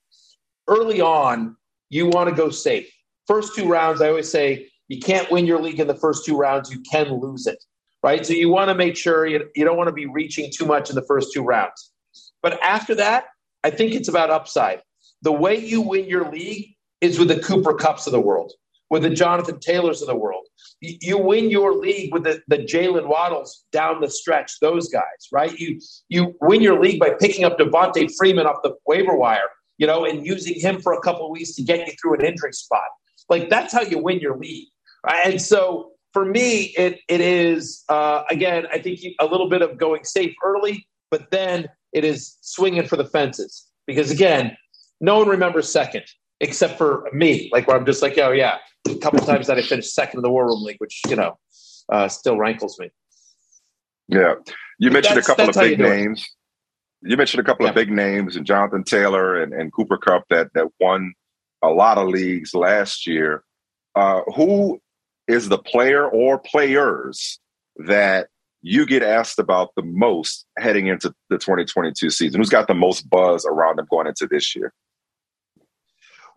early 0.67 1.01
on, 1.01 1.55
you 1.89 2.07
want 2.07 2.29
to 2.29 2.35
go 2.35 2.49
safe. 2.49 2.91
First 3.27 3.53
two 3.55 3.67
rounds, 3.67 4.01
I 4.01 4.09
always 4.09 4.29
say 4.29 4.69
you 4.87 4.99
can't 4.99 5.29
win 5.29 5.45
your 5.45 5.61
league 5.61 5.79
in 5.79 5.87
the 5.87 5.95
first 5.95 6.25
two 6.25 6.35
rounds. 6.35 6.71
You 6.71 6.81
can 6.81 7.13
lose 7.13 7.45
it, 7.45 7.63
right? 8.01 8.25
So 8.25 8.33
you 8.33 8.49
want 8.49 8.69
to 8.69 8.75
make 8.75 8.97
sure 8.97 9.27
you, 9.27 9.47
you 9.55 9.65
don't 9.65 9.77
want 9.77 9.87
to 9.87 9.93
be 9.93 10.07
reaching 10.07 10.51
too 10.51 10.65
much 10.65 10.89
in 10.89 10.95
the 10.95 11.03
first 11.03 11.31
two 11.31 11.43
rounds. 11.43 11.91
But 12.41 12.59
after 12.63 12.95
that, 12.95 13.25
I 13.63 13.69
think 13.69 13.93
it's 13.93 14.07
about 14.07 14.31
upside. 14.31 14.81
The 15.21 15.31
way 15.31 15.57
you 15.57 15.81
win 15.81 16.05
your 16.05 16.31
league 16.31 16.75
is 17.01 17.19
with 17.19 17.27
the 17.27 17.39
Cooper 17.39 17.73
Kupps 17.73 18.07
of 18.07 18.13
the 18.13 18.21
world, 18.21 18.53
with 18.89 19.03
the 19.03 19.09
Jonathan 19.09 19.59
Taylors 19.59 20.01
of 20.01 20.07
the 20.07 20.15
world. 20.15 20.45
You, 20.81 21.17
win 21.17 21.49
your 21.49 21.75
league 21.75 22.13
with 22.13 22.23
the, 22.23 22.41
the 22.47 22.57
Jalen 22.57 23.07
Waddles 23.07 23.65
down 23.71 24.01
the 24.01 24.09
stretch, 24.09 24.59
those 24.61 24.89
guys, 24.89 25.03
right? 25.31 25.57
You 25.59 25.79
you 26.07 26.35
win 26.41 26.61
your 26.61 26.81
league 26.81 26.99
by 26.99 27.11
picking 27.19 27.43
up 27.43 27.57
Devonta 27.57 28.09
Freeman 28.17 28.47
off 28.47 28.57
the 28.63 28.73
waiver 28.87 29.15
wire, 29.15 29.49
you 29.77 29.85
know, 29.85 30.05
and 30.05 30.25
using 30.25 30.59
him 30.59 30.81
for 30.81 30.93
a 30.93 31.01
couple 31.01 31.29
weeks 31.31 31.55
to 31.55 31.63
get 31.63 31.85
you 31.85 31.93
through 32.01 32.15
an 32.15 32.25
injury 32.25 32.53
spot. 32.53 32.87
Like 33.27 33.49
that's 33.49 33.73
how 33.73 33.81
you 33.81 33.99
win 33.99 34.19
your 34.19 34.37
league. 34.37 34.69
Right? 35.05 35.25
And 35.25 35.41
so 35.41 35.91
for 36.13 36.25
me, 36.25 36.73
it 36.77 36.99
it 37.07 37.21
is 37.21 37.83
uh, 37.89 38.23
again, 38.29 38.65
I 38.71 38.79
think 38.79 38.99
a 39.19 39.25
little 39.25 39.49
bit 39.49 39.61
of 39.61 39.77
going 39.77 40.03
safe 40.05 40.33
early, 40.43 40.87
but 41.11 41.29
then 41.29 41.67
it 41.93 42.05
is 42.05 42.37
swinging 42.41 42.87
for 42.87 42.95
the 42.95 43.05
fences 43.05 43.67
because 43.85 44.11
again, 44.11 44.55
no 45.01 45.19
one 45.19 45.27
remembers 45.27 45.71
second 45.71 46.05
except 46.39 46.77
for 46.77 47.09
me. 47.13 47.49
Like 47.51 47.67
where 47.67 47.77
I'm 47.77 47.85
just 47.85 48.01
like, 48.01 48.17
oh 48.17 48.31
yeah, 48.31 48.57
a 48.87 48.95
couple 48.97 49.19
times 49.25 49.47
that 49.47 49.57
I 49.57 49.61
finished 49.61 49.93
second 49.93 50.19
in 50.19 50.21
the 50.23 50.29
War 50.29 50.47
Room 50.47 50.63
League, 50.63 50.77
which 50.79 51.01
you 51.07 51.15
know 51.15 51.37
uh, 51.91 52.07
still 52.07 52.37
rankles 52.37 52.77
me. 52.79 52.89
Yeah, 54.07 54.35
you 54.79 54.91
mentioned 54.91 55.19
a 55.19 55.21
couple 55.23 55.49
of 55.49 55.55
big 55.55 55.79
it. 55.79 55.83
names. 55.83 56.25
You 57.01 57.15
mentioned 57.15 57.39
a 57.41 57.43
couple 57.43 57.65
Yeah. 57.65 57.69
of 57.69 57.75
big 57.75 57.91
names, 57.91 58.35
and 58.35 58.45
Jonathan 58.45 58.83
Taylor 58.83 59.41
and, 59.41 59.53
and 59.53 59.71
Cooper 59.71 59.97
Kupp 59.97 60.23
that 60.29 60.47
that 60.53 60.67
won 60.79 61.13
a 61.63 61.69
lot 61.69 61.97
of 61.97 62.07
leagues 62.07 62.53
last 62.53 63.05
year. 63.07 63.43
Uh, 63.95 64.21
who 64.35 64.79
is 65.27 65.49
the 65.49 65.57
player 65.57 66.07
or 66.07 66.39
players 66.39 67.39
that 67.85 68.27
you 68.61 68.85
get 68.85 69.03
asked 69.03 69.39
about 69.39 69.69
the 69.75 69.81
most 69.83 70.45
heading 70.57 70.87
into 70.87 71.13
the 71.29 71.37
2022 71.37 72.09
season? 72.09 72.39
Who's 72.39 72.49
got 72.49 72.67
the 72.67 72.73
most 72.73 73.09
buzz 73.09 73.45
around 73.45 73.77
them 73.77 73.87
going 73.89 74.07
into 74.07 74.27
this 74.27 74.55
year? 74.55 74.73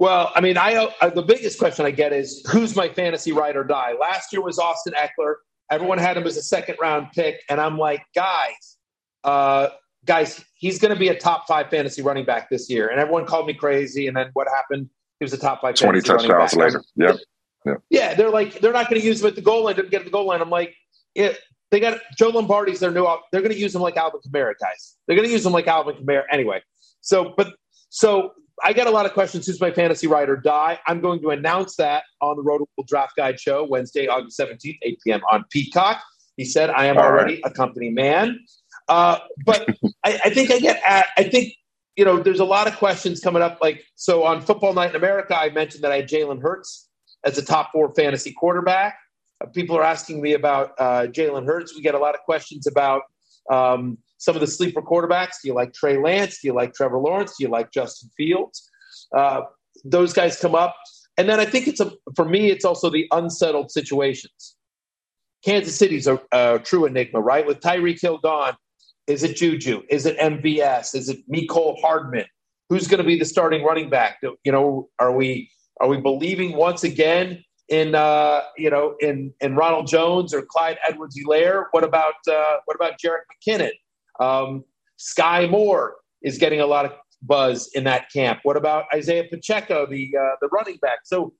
Well, 0.02 0.32
I 0.34 0.40
mean, 0.40 0.56
I 0.56 0.74
uh, 1.00 1.10
the 1.10 1.22
biggest 1.22 1.60
question 1.60 1.86
I 1.86 1.92
get 1.92 2.12
is 2.12 2.44
who's 2.50 2.74
my 2.74 2.88
fantasy 2.88 3.30
ride 3.30 3.54
or 3.54 3.62
die? 3.62 3.92
Last 3.92 4.32
year 4.32 4.42
was 4.42 4.58
Austin 4.58 4.94
Ekeler. 4.94 5.34
Everyone 5.70 5.96
had 5.96 6.16
him 6.16 6.24
as 6.24 6.36
a 6.36 6.42
second 6.42 6.74
round 6.80 7.12
pick, 7.14 7.36
and 7.48 7.60
I'm 7.60 7.78
like, 7.78 8.02
guys, 8.12 8.78
uh, 9.22 9.68
guys, 10.04 10.44
he's 10.54 10.80
going 10.80 10.92
to 10.92 10.98
be 10.98 11.06
a 11.06 11.16
top 11.16 11.46
five 11.46 11.70
fantasy 11.70 12.02
running 12.02 12.24
back 12.24 12.50
this 12.50 12.68
year. 12.68 12.88
And 12.88 12.98
everyone 12.98 13.26
called 13.26 13.46
me 13.46 13.54
crazy. 13.54 14.08
And 14.08 14.16
then 14.16 14.30
what 14.32 14.48
happened? 14.48 14.90
He 15.20 15.24
was 15.24 15.34
a 15.34 15.38
top 15.38 15.60
five 15.60 15.76
20 15.76 16.00
fantasy 16.00 16.12
running 16.12 16.30
touchdowns 16.48 16.84
later. 16.96 17.20
Yep. 17.64 17.78
Yeah, 17.88 18.14
they're 18.14 18.28
like 18.28 18.54
they're 18.54 18.72
not 18.72 18.90
going 18.90 19.00
to 19.00 19.06
use 19.06 19.20
him 19.22 19.28
at 19.28 19.36
the 19.36 19.40
goal 19.40 19.66
line. 19.66 19.76
Didn't 19.76 19.92
get 19.92 20.00
at 20.00 20.06
the 20.06 20.10
goal 20.10 20.26
line. 20.26 20.40
I'm 20.40 20.50
like, 20.50 20.74
yeah, 21.14 21.34
they 21.70 21.78
got 21.78 22.00
Joe 22.18 22.30
Lombardi's 22.30 22.80
their 22.80 22.90
new. 22.90 23.06
They're 23.30 23.40
going 23.40 23.54
to 23.54 23.60
use 23.60 23.72
him 23.72 23.82
like 23.82 23.96
Alvin 23.96 24.18
Kamara, 24.26 24.54
guys. 24.60 24.96
They're 25.06 25.14
going 25.14 25.28
to 25.28 25.32
use 25.32 25.46
him 25.46 25.52
like 25.52 25.68
Alvin 25.68 25.94
Kamara 25.94 26.24
anyway. 26.32 26.60
So, 27.02 27.34
but 27.36 27.54
so 27.90 28.32
I 28.64 28.72
got 28.72 28.86
a 28.86 28.90
lot 28.90 29.06
of 29.06 29.12
questions. 29.12 29.46
Who's 29.46 29.60
my 29.60 29.70
fantasy 29.70 30.06
ride 30.06 30.28
or 30.28 30.36
die? 30.36 30.78
I'm 30.86 31.00
going 31.00 31.20
to 31.22 31.30
announce 31.30 31.76
that 31.76 32.04
on 32.20 32.36
the 32.36 32.42
Road 32.42 32.62
Draft 32.86 33.16
Guide 33.16 33.40
show 33.40 33.64
Wednesday, 33.64 34.06
August 34.06 34.38
17th, 34.38 34.78
8 34.82 34.98
p.m. 35.04 35.20
on 35.30 35.44
Peacock. 35.50 36.02
He 36.36 36.44
said, 36.44 36.70
"I 36.70 36.86
am 36.86 36.96
All 36.96 37.04
already 37.04 37.40
a 37.44 37.50
company 37.50 37.90
man." 37.90 38.38
Uh, 38.88 39.18
but 39.44 39.68
I, 40.04 40.20
I 40.24 40.30
think 40.30 40.50
I 40.50 40.58
get. 40.58 40.80
At, 40.86 41.06
I 41.16 41.24
think 41.24 41.54
you 41.96 42.04
know, 42.04 42.18
there's 42.18 42.40
a 42.40 42.44
lot 42.44 42.66
of 42.66 42.76
questions 42.76 43.20
coming 43.20 43.42
up. 43.42 43.58
Like 43.60 43.84
so 43.96 44.24
on 44.24 44.40
Football 44.40 44.74
Night 44.74 44.90
in 44.90 44.96
America, 44.96 45.36
I 45.36 45.50
mentioned 45.50 45.84
that 45.84 45.92
I 45.92 45.96
had 45.96 46.08
Jalen 46.08 46.40
Hurts 46.40 46.88
as 47.24 47.38
a 47.38 47.44
top 47.44 47.70
four 47.72 47.92
fantasy 47.94 48.32
quarterback. 48.32 48.98
Uh, 49.40 49.46
people 49.46 49.76
are 49.76 49.82
asking 49.82 50.22
me 50.22 50.34
about 50.34 50.72
uh, 50.78 51.06
Jalen 51.06 51.46
Hurts. 51.46 51.74
We 51.74 51.82
get 51.82 51.94
a 51.94 51.98
lot 51.98 52.14
of 52.14 52.20
questions 52.22 52.66
about 52.66 53.02
um, 53.50 53.98
some 54.22 54.36
of 54.36 54.40
the 54.40 54.46
sleeper 54.46 54.80
quarterbacks. 54.80 55.42
Do 55.42 55.48
you 55.48 55.54
like 55.54 55.72
Trey 55.72 55.98
Lance? 55.98 56.38
Do 56.40 56.46
you 56.46 56.54
like 56.54 56.74
Trevor 56.74 56.98
Lawrence? 56.98 57.34
Do 57.36 57.44
you 57.44 57.50
like 57.50 57.72
Justin 57.72 58.08
Fields? 58.16 58.70
Uh, 59.16 59.40
those 59.84 60.12
guys 60.12 60.38
come 60.38 60.54
up. 60.54 60.76
And 61.18 61.28
then 61.28 61.40
I 61.40 61.44
think 61.44 61.66
it's 61.66 61.80
a, 61.80 61.90
for 62.14 62.24
me, 62.24 62.48
it's 62.48 62.64
also 62.64 62.88
the 62.88 63.08
unsettled 63.10 63.72
situations. 63.72 64.54
Kansas 65.44 65.76
City's 65.76 66.06
a, 66.06 66.22
a 66.30 66.60
true 66.60 66.86
enigma, 66.86 67.20
right? 67.20 67.44
With 67.44 67.58
Tyreek 67.58 68.00
Hill 68.00 68.18
gone, 68.18 68.54
is 69.08 69.24
it 69.24 69.34
Juju? 69.34 69.82
Is 69.90 70.06
it 70.06 70.16
MVS? 70.18 70.94
Is 70.94 71.08
it 71.08 71.18
Mecole 71.28 71.80
Hardman? 71.80 72.26
Who's 72.68 72.86
going 72.86 72.98
to 72.98 73.04
be 73.04 73.18
the 73.18 73.24
starting 73.24 73.64
running 73.64 73.90
back? 73.90 74.18
You 74.22 74.52
know, 74.52 74.88
are 75.00 75.10
we 75.10 75.50
are 75.80 75.88
we 75.88 76.00
believing 76.00 76.56
once 76.56 76.84
again 76.84 77.42
in 77.68 77.96
uh, 77.96 78.42
you 78.56 78.70
know 78.70 78.94
in 79.00 79.34
in 79.40 79.56
Ronald 79.56 79.88
Jones 79.88 80.32
or 80.32 80.42
Clyde 80.42 80.78
Edwards-Helaire? 80.88 81.64
What 81.72 81.82
about 81.82 82.14
uh, 82.30 82.58
what 82.66 82.76
about 82.76 82.92
Jerick 83.04 83.24
McKinnon? 83.34 83.72
Um, 84.22 84.64
Sky 84.96 85.46
Moore 85.46 85.96
is 86.22 86.38
getting 86.38 86.60
a 86.60 86.66
lot 86.66 86.84
of 86.84 86.92
buzz 87.22 87.70
in 87.74 87.84
that 87.84 88.10
camp. 88.12 88.40
What 88.42 88.56
about 88.56 88.84
Isaiah 88.94 89.24
Pacheco, 89.24 89.86
the 89.86 90.04
uh, 90.22 90.36
the 90.40 90.48
running 90.48 90.78
back? 90.86 91.00
So 91.04 91.32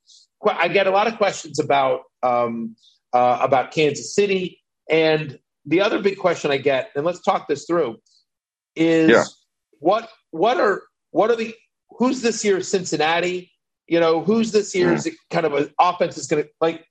I 0.44 0.68
get 0.68 0.86
a 0.86 0.90
lot 0.90 1.06
of 1.06 1.16
questions 1.16 1.58
about 1.58 2.00
um, 2.22 2.76
uh, 3.12 3.38
about 3.40 3.70
Kansas 3.70 4.14
City, 4.14 4.60
and 4.90 5.38
the 5.64 5.80
other 5.80 6.00
big 6.02 6.18
question 6.18 6.50
I 6.50 6.56
get, 6.58 6.90
and 6.96 7.04
let's 7.04 7.20
talk 7.20 7.48
this 7.48 7.64
through, 7.66 7.96
is 8.74 9.10
Yeah. 9.10 9.24
what 9.78 10.08
what 10.30 10.58
are 10.58 10.82
what 11.10 11.30
are 11.30 11.36
the 11.36 11.54
who's 11.98 12.22
this 12.22 12.44
year's 12.44 12.68
Cincinnati? 12.68 13.50
You 13.86 14.00
know, 14.00 14.22
who's 14.22 14.52
this 14.52 14.74
year's 14.74 15.06
kind 15.30 15.44
of 15.46 15.52
an 15.54 15.70
offense 15.78 16.16
is 16.16 16.26
going 16.26 16.44
to 16.44 16.48
like. 16.60 16.84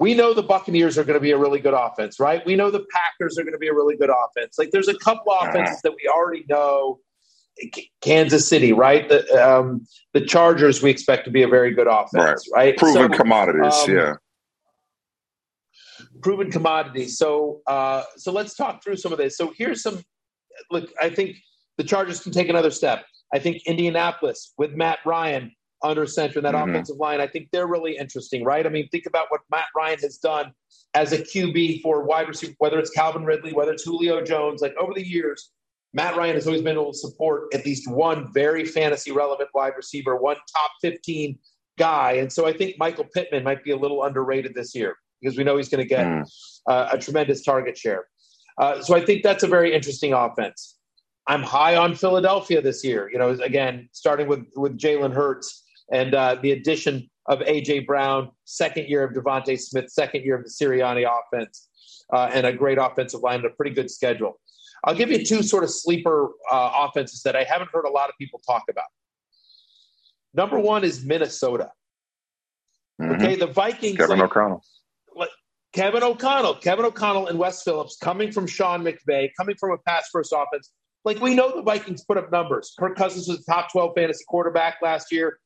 We 0.00 0.14
know 0.14 0.32
the 0.34 0.42
Buccaneers 0.42 0.96
are 0.98 1.04
going 1.04 1.14
to 1.18 1.20
be 1.20 1.30
a 1.30 1.38
really 1.38 1.60
good 1.60 1.74
offense, 1.74 2.18
right? 2.18 2.44
We 2.46 2.56
know 2.56 2.70
the 2.70 2.84
Packers 2.90 3.38
are 3.38 3.42
going 3.42 3.52
to 3.52 3.58
be 3.58 3.68
a 3.68 3.74
really 3.74 3.96
good 3.96 4.10
offense. 4.10 4.58
Like, 4.58 4.70
there's 4.70 4.88
a 4.88 4.98
couple 4.98 5.32
offenses 5.32 5.80
that 5.82 5.92
we 5.92 6.08
already 6.08 6.44
know. 6.48 6.98
Kansas 8.00 8.48
City, 8.48 8.72
right? 8.72 9.06
The 9.08 9.22
um, 9.36 9.86
the 10.14 10.22
Chargers 10.22 10.82
we 10.82 10.88
expect 10.90 11.26
to 11.26 11.30
be 11.30 11.42
a 11.42 11.48
very 11.48 11.74
good 11.74 11.86
offense, 11.86 12.48
right? 12.54 12.74
Proven 12.78 13.12
So, 13.12 13.18
commodities. 13.18 13.74
um, 13.74 13.90
yeah. 13.94 14.14
proven 16.22 16.50
commodities. 16.50 17.18
So, 17.18 17.60
uh, 17.66 18.04
so 18.16 18.32
let's 18.32 18.54
talk 18.54 18.82
through 18.82 18.96
some 18.96 19.12
of 19.12 19.18
this. 19.18 19.36
So 19.36 19.52
here's 19.58 19.82
some. 19.82 20.02
Look, 20.70 20.90
I 21.02 21.10
think 21.10 21.36
the 21.76 21.84
Chargers 21.84 22.20
can 22.20 22.32
take 22.32 22.48
another 22.48 22.70
step. 22.70 23.04
I 23.34 23.38
think 23.38 23.62
Indianapolis 23.66 24.54
with 24.56 24.72
Matt 24.72 25.00
Ryan 25.04 25.52
under 25.82 26.06
center 26.06 26.38
in 26.38 26.44
that 26.44 26.54
Mhm. 26.54 26.70
offensive 26.70 26.96
line. 26.96 27.20
I 27.20 27.26
think 27.26 27.48
they're 27.52 27.66
really 27.66 27.96
interesting, 27.96 28.44
right? 28.44 28.66
I 28.66 28.68
mean, 28.68 28.88
think 28.88 29.06
about 29.06 29.30
what 29.30 29.40
Matt 29.50 29.66
Ryan 29.74 29.98
has 30.00 30.18
done 30.18 30.52
as 30.94 31.12
a 31.12 31.18
QB 31.18 31.80
for 31.82 32.02
wide 32.04 32.28
receiver, 32.28 32.54
whether 32.58 32.78
it's 32.78 32.90
Calvin 32.90 33.24
Ridley, 33.24 33.52
whether 33.52 33.72
it's 33.72 33.84
Julio 33.84 34.22
Jones. 34.22 34.60
Like 34.60 34.74
over 34.78 34.92
the 34.94 35.06
years, 35.06 35.52
Matt 35.92 36.16
Ryan 36.16 36.34
has 36.34 36.46
always 36.46 36.62
been 36.62 36.74
able 36.74 36.92
to 36.92 36.98
support 36.98 37.52
at 37.54 37.64
least 37.64 37.90
one 37.90 38.32
very 38.32 38.64
fantasy 38.64 39.10
relevant 39.10 39.50
wide 39.54 39.72
receiver, 39.76 40.16
one 40.16 40.36
top 40.52 40.72
15 40.82 41.38
guy. 41.78 42.12
And 42.12 42.32
so 42.32 42.46
I 42.46 42.52
think 42.52 42.76
Michael 42.78 43.06
Pittman 43.12 43.42
might 43.42 43.64
be 43.64 43.70
a 43.70 43.76
little 43.76 44.04
underrated 44.04 44.54
this 44.54 44.74
year 44.74 44.96
because 45.20 45.36
we 45.36 45.44
know 45.44 45.56
he's 45.56 45.68
going 45.68 45.82
to 45.82 45.88
get 45.88 46.06
mm. 46.06 46.24
uh, 46.66 46.90
a 46.92 46.98
tremendous 46.98 47.42
target 47.42 47.76
share. 47.76 48.06
Uh, 48.58 48.82
so 48.82 48.94
I 48.94 49.04
think 49.04 49.22
that's 49.22 49.42
a 49.42 49.48
very 49.48 49.74
interesting 49.74 50.12
offense. 50.12 50.76
I'm 51.26 51.42
high 51.42 51.76
on 51.76 51.94
Philadelphia 51.94 52.60
this 52.60 52.84
year. 52.84 53.10
You 53.10 53.18
know, 53.18 53.30
again, 53.30 53.88
starting 53.92 54.26
with 54.26 54.46
with 54.56 54.78
Jalen 54.78 55.14
Hurts 55.14 55.59
and 55.90 56.14
uh, 56.14 56.36
the 56.42 56.52
addition 56.52 57.08
of 57.26 57.40
AJ 57.40 57.86
Brown, 57.86 58.30
second 58.44 58.88
year 58.88 59.04
of 59.04 59.12
DeVonta 59.12 59.58
Smith, 59.58 59.90
second 59.90 60.24
year 60.24 60.36
of 60.36 60.44
the 60.44 60.50
Sirianni 60.50 61.06
offense, 61.06 61.68
uh, 62.12 62.30
and 62.32 62.46
a 62.46 62.52
great 62.52 62.78
offensive 62.78 63.20
line 63.20 63.36
and 63.36 63.46
a 63.46 63.50
pretty 63.50 63.74
good 63.74 63.90
schedule. 63.90 64.40
I'll 64.84 64.94
give 64.94 65.10
you 65.10 65.24
two 65.24 65.42
sort 65.42 65.62
of 65.62 65.70
sleeper 65.70 66.30
uh, 66.50 66.88
offenses 66.88 67.22
that 67.22 67.36
I 67.36 67.44
haven't 67.44 67.70
heard 67.72 67.84
a 67.84 67.90
lot 67.90 68.08
of 68.08 68.14
people 68.18 68.40
talk 68.46 68.64
about. 68.70 68.86
Number 70.32 70.58
one 70.58 70.84
is 70.84 71.04
Minnesota. 71.04 71.70
Mm-hmm. 73.00 73.12
Okay, 73.14 73.36
the 73.36 73.46
Vikings. 73.46 73.96
Kevin 73.96 74.18
like, 74.18 74.30
O'Connell. 74.30 74.62
Kevin 75.72 76.02
O'Connell, 76.02 76.54
Kevin 76.56 76.84
O'Connell 76.84 77.28
and 77.28 77.38
Wes 77.38 77.62
Phillips 77.62 77.96
coming 77.96 78.32
from 78.32 78.46
Sean 78.46 78.82
McVay, 78.82 79.30
coming 79.38 79.54
from 79.56 79.70
a 79.70 79.78
pass 79.78 80.08
first 80.12 80.34
offense. 80.36 80.72
Like 81.04 81.20
we 81.20 81.34
know 81.34 81.54
the 81.54 81.62
Vikings 81.62 82.04
put 82.04 82.18
up 82.18 82.30
numbers. 82.32 82.74
Kirk 82.78 82.96
Cousins 82.96 83.28
was 83.28 83.44
the 83.44 83.52
top 83.52 83.70
12 83.70 83.92
fantasy 83.94 84.24
quarterback 84.28 84.78
last 84.82 85.12
year. 85.12 85.38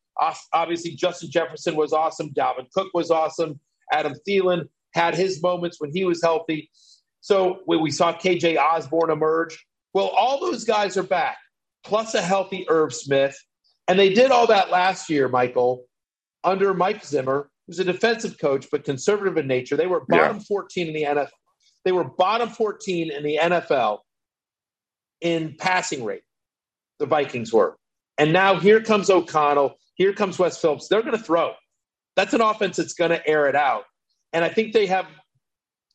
Obviously, 0.52 0.92
Justin 0.92 1.30
Jefferson 1.30 1.76
was 1.76 1.92
awesome. 1.92 2.30
Dalvin 2.30 2.70
Cook 2.72 2.88
was 2.94 3.10
awesome. 3.10 3.58
Adam 3.92 4.14
Thielen 4.26 4.68
had 4.92 5.14
his 5.14 5.42
moments 5.42 5.80
when 5.80 5.90
he 5.92 6.04
was 6.04 6.22
healthy. 6.22 6.70
So 7.20 7.60
when 7.64 7.80
we 7.80 7.90
saw 7.90 8.12
KJ 8.12 8.58
Osborn 8.58 9.10
emerge, 9.10 9.64
well, 9.92 10.08
all 10.08 10.40
those 10.40 10.64
guys 10.64 10.96
are 10.96 11.02
back, 11.02 11.38
plus 11.84 12.14
a 12.14 12.22
healthy 12.22 12.66
Irv 12.68 12.94
Smith. 12.94 13.36
And 13.88 13.98
they 13.98 14.12
did 14.12 14.30
all 14.30 14.46
that 14.48 14.70
last 14.70 15.10
year, 15.10 15.28
Michael, 15.28 15.84
under 16.42 16.74
Mike 16.74 17.04
Zimmer, 17.04 17.50
who's 17.66 17.78
a 17.78 17.84
defensive 17.84 18.38
coach, 18.38 18.66
but 18.70 18.84
conservative 18.84 19.36
in 19.36 19.46
nature. 19.46 19.76
They 19.76 19.86
were 19.86 20.04
bottom 20.06 20.36
yeah. 20.36 20.42
14 20.46 20.88
in 20.88 20.94
the 20.94 21.02
NFL. 21.02 21.28
They 21.84 21.92
were 21.92 22.04
bottom 22.04 22.48
14 22.48 23.12
in 23.12 23.22
the 23.22 23.38
NFL 23.42 23.98
in 25.20 25.56
passing 25.58 26.04
rate. 26.04 26.22
The 26.98 27.06
Vikings 27.06 27.52
were. 27.52 27.76
And 28.18 28.32
now 28.32 28.58
here 28.58 28.80
comes 28.80 29.10
O'Connell. 29.10 29.76
Here 29.94 30.12
comes 30.12 30.38
Wes 30.38 30.60
Phillips. 30.60 30.88
They're 30.88 31.02
going 31.02 31.16
to 31.16 31.22
throw. 31.22 31.54
That's 32.16 32.34
an 32.34 32.40
offense 32.40 32.76
that's 32.76 32.94
going 32.94 33.10
to 33.10 33.26
air 33.26 33.48
it 33.48 33.56
out. 33.56 33.84
And 34.32 34.44
I 34.44 34.48
think 34.48 34.72
they 34.72 34.86
have 34.86 35.06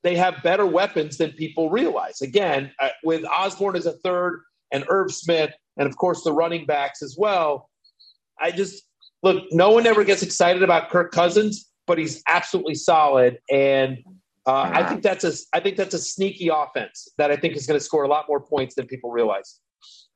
they 0.04 0.16
have 0.16 0.42
better 0.44 0.66
weapons 0.66 1.18
than 1.18 1.32
people 1.34 1.70
realize. 1.70 2.22
Again, 2.22 2.72
uh, 2.80 2.90
with 3.04 3.26
Osborn 3.26 3.76
as 3.76 3.86
a 3.86 3.94
third 3.94 4.42
and 4.72 4.86
Irv 4.90 5.12
Smith, 5.12 5.52
and 5.78 5.88
of 5.88 5.98
course 5.98 6.24
the 6.24 6.32
running 6.32 6.66
backs 6.66 7.02
as 7.02 7.16
well. 7.18 7.70
I 8.40 8.52
just 8.52 8.84
look, 9.24 9.44
no 9.52 9.72
one 9.72 9.86
ever 9.86 10.04
gets 10.04 10.24
excited 10.24 10.64
about 10.64 10.90
Kirk 10.90 11.12
Cousins, 11.12 11.70
but 11.86 11.98
he's 11.98 12.24
absolutely 12.28 12.76
solid. 12.76 13.40
And 13.52 13.98
uh, 14.46 14.72
I 14.74 14.88
think 14.88 15.04
that's 15.04 15.24
a 15.26 15.34
I 15.54 15.60
think 15.60 15.76
that's 15.76 15.94
a 15.94 16.00
sneaky 16.00 16.50
offense 16.50 17.10
that 17.18 17.32
I 17.32 17.36
think 17.36 17.56
is 17.56 17.68
going 17.68 17.80
to 17.80 17.84
score 17.84 18.04
a 18.04 18.08
lot 18.08 18.26
more 18.28 18.40
points 18.40 18.76
than 18.76 18.88
people 18.88 19.12
realize. 19.12 19.60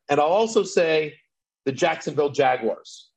And 0.10 0.20
I'll 0.20 0.28
also 0.28 0.64
say 0.64 1.16
the 1.66 1.72
Jacksonville 1.72 2.30
Jaguars. 2.30 3.10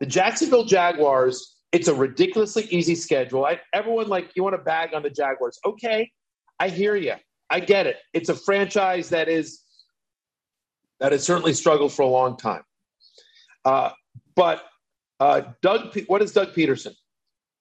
The 0.00 0.06
Jacksonville 0.06 0.64
Jaguars, 0.64 1.56
it's 1.72 1.88
a 1.88 1.94
ridiculously 1.94 2.64
easy 2.70 2.94
schedule. 2.94 3.44
I, 3.44 3.60
everyone 3.72 4.08
like 4.08 4.30
you 4.34 4.42
want 4.42 4.54
to 4.54 4.62
bag 4.62 4.94
on 4.94 5.02
the 5.02 5.10
Jaguars. 5.10 5.58
Okay, 5.64 6.10
I 6.58 6.68
hear 6.68 6.96
you. 6.96 7.14
I 7.50 7.60
get 7.60 7.86
it. 7.86 7.96
It's 8.12 8.28
a 8.28 8.34
franchise 8.34 9.10
that 9.10 9.28
is 9.28 9.62
that 11.00 11.12
has 11.12 11.24
certainly 11.24 11.54
struggled 11.54 11.92
for 11.92 12.02
a 12.02 12.08
long 12.08 12.36
time. 12.36 12.62
Uh, 13.64 13.90
but 14.34 14.64
uh, 15.18 15.42
Doug, 15.62 15.98
what 16.06 16.22
is 16.22 16.32
Doug 16.32 16.54
Pederson? 16.54 16.94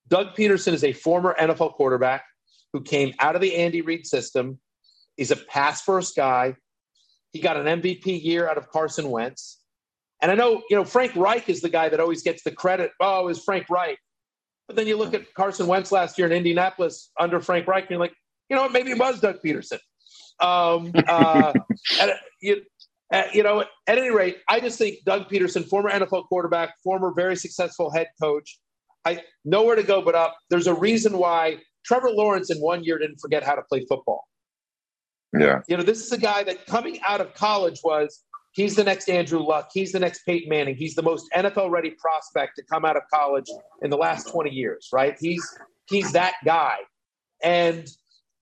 Doug 0.08 0.36
Pederson 0.36 0.74
is 0.74 0.84
a 0.84 0.94
former 0.94 1.36
NFL 1.40 1.74
quarterback 1.74 2.26
who 2.74 2.82
came 2.82 3.14
out 3.20 3.36
of 3.36 3.42
the 3.42 3.56
Andy 3.56 3.82
Reid 3.82 4.06
system. 4.06 4.60
He's 5.18 5.32
a 5.32 5.36
pass 5.36 5.82
first 5.82 6.16
guy. 6.16 6.56
He 7.34 7.42
got 7.42 7.58
an 7.58 7.82
MVP 7.82 8.24
year 8.24 8.50
out 8.50 8.58
of 8.58 8.70
Carson 8.70 9.10
Wentz. 9.10 9.59
And 10.22 10.32
I 10.32 10.36
know, 10.36 10.62
you 10.70 10.76
know, 10.76 10.84
Frank 10.84 11.16
Reich 11.16 11.50
is 11.50 11.62
the 11.62 11.70
guy 11.70 11.90
that 11.90 12.00
always 12.00 12.22
gets 12.22 12.44
the 12.44 12.52
credit. 12.52 12.92
Oh, 13.00 13.30
is 13.30 13.44
Frank 13.44 13.70
Reich? 13.70 13.98
But 14.68 14.76
then 14.76 14.86
you 14.86 14.98
look 14.98 15.14
at 15.14 15.34
Carson 15.34 15.66
Wentz 15.66 15.92
last 15.92 16.18
year 16.18 16.28
in 16.28 16.34
Indianapolis 16.34 17.12
under 17.20 17.40
Frank 17.40 17.68
Reich, 17.68 17.84
and 17.84 17.92
you're 17.92 18.00
like, 18.00 18.14
you 18.50 18.56
know? 18.56 18.68
Maybe 18.70 18.92
it 18.92 19.00
was 19.00 19.20
Doug 19.20 19.38
Pederson. 19.44 19.80
Um, 20.40 20.92
uh, 21.08 21.54
and, 22.02 22.12
you, 22.42 22.62
uh, 23.14 23.24
you 23.34 23.44
know, 23.44 23.62
at 23.88 23.98
any 23.98 24.12
rate, 24.12 24.38
I 24.48 24.60
just 24.60 24.78
think 24.78 24.98
Doug 25.06 25.30
Pederson, 25.30 25.68
former 25.68 25.90
NFL 25.90 26.28
quarterback, 26.28 26.76
former 26.84 27.14
very 27.16 27.36
successful 27.36 27.90
head 27.90 28.08
coach, 28.22 28.60
I 29.06 29.24
nowhere 29.46 29.76
to 29.76 29.84
go 29.84 30.02
but 30.02 30.16
up. 30.16 30.38
There's 30.50 30.68
a 30.68 30.74
reason 30.74 31.18
why 31.18 31.60
Trevor 31.86 32.12
Lawrence 32.12 32.52
in 32.52 32.60
one 32.60 32.84
year 32.84 33.00
didn't 33.00 33.20
forget 33.20 33.44
how 33.44 33.56
to 33.56 33.62
play 33.64 33.86
football. 33.88 34.26
Yeah. 35.38 35.62
You 35.68 35.78
know, 35.78 35.84
this 35.84 36.06
is 36.06 36.12
a 36.12 36.18
guy 36.18 36.44
that 36.44 36.66
coming 36.66 37.00
out 37.08 37.22
of 37.22 37.34
college 37.34 37.80
was 37.84 38.24
he's 38.52 38.76
the 38.76 38.84
next 38.84 39.10
Andrew 39.10 39.40
Luck, 39.40 39.70
he's 39.74 39.92
the 39.92 40.00
next 40.00 40.26
Peyton 40.26 40.50
Manning, 40.50 40.76
he's 40.76 40.96
the 40.96 41.04
most 41.04 41.28
NFL 41.36 41.70
ready 41.70 41.92
prospect 41.92 42.56
to 42.58 42.64
come 42.64 42.86
out 42.86 42.96
of 42.96 43.04
college 43.14 43.50
in 43.82 43.90
the 43.90 43.98
last 43.98 44.30
20 44.30 44.50
years, 44.50 44.90
right? 44.92 45.16
He's 45.20 45.46
he's 45.88 46.12
that 46.14 46.34
guy. 46.46 46.78
And 47.44 47.88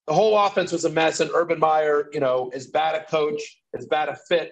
the 0.08 0.13
whole 0.13 0.38
offense 0.38 0.72
was 0.72 0.86
a 0.86 0.89
mess, 0.89 1.20
and 1.20 1.30
Urban 1.34 1.60
Meyer, 1.60 2.08
you 2.13 2.20
know, 2.20 2.50
is 2.54 2.67
bad 2.67 2.96
a 2.96 3.04
coach, 3.06 3.41
is 3.74 3.86
bad 3.86 4.10
a 4.10 4.15
fit, 4.28 4.52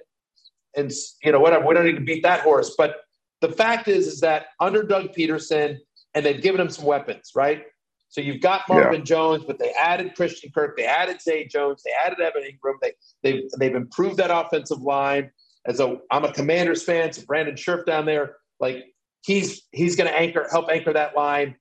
and 0.75 0.91
you 1.23 1.31
know 1.31 1.39
whatever. 1.39 1.65
We 1.65 1.73
don't 1.73 1.85
need 1.85 1.95
to 1.95 2.01
beat 2.01 2.23
that 2.23 2.41
horse, 2.41 2.75
but 2.77 2.97
the 3.41 3.51
fact 3.51 3.87
is, 3.87 4.07
is 4.07 4.19
that 4.21 4.47
under 4.59 4.83
Doug 4.83 5.13
Pederson, 5.13 5.77
and 6.13 6.25
they've 6.25 6.41
given 6.41 6.59
him 6.61 6.69
some 6.69 6.85
weapons, 6.85 7.31
right? 7.35 7.63
So 8.09 8.21
you've 8.21 8.41
got 8.41 8.61
Marvin 8.69 8.99
yeah. 8.99 9.05
Jones, 9.05 9.43
but 9.45 9.59
they 9.59 9.71
added 9.71 10.15
Christian 10.15 10.51
Kirk, 10.53 10.77
they 10.77 10.85
added 10.85 11.21
Zay 11.21 11.45
Jones, 11.47 11.83
they 11.83 11.91
added 12.05 12.19
Evan 12.19 12.43
Engram, 12.43 12.75
they 12.81 12.93
they've 13.23 13.43
they've 13.59 13.75
improved 13.75 14.17
that 14.17 14.31
offensive 14.31 14.81
line. 14.81 15.31
As 15.67 15.79
a 15.79 15.97
I'm 16.11 16.25
a 16.25 16.31
Commanders 16.31 16.83
fan, 16.83 17.11
so 17.11 17.23
Brandon 17.25 17.55
Scherff 17.55 17.85
down 17.85 18.05
there, 18.05 18.35
like 18.59 18.85
he's 19.21 19.63
he's 19.71 19.95
going 19.95 20.09
to 20.09 20.17
anchor 20.17 20.47
help 20.51 20.69
anchor 20.69 20.93
that 20.93 21.15
line. 21.15 21.55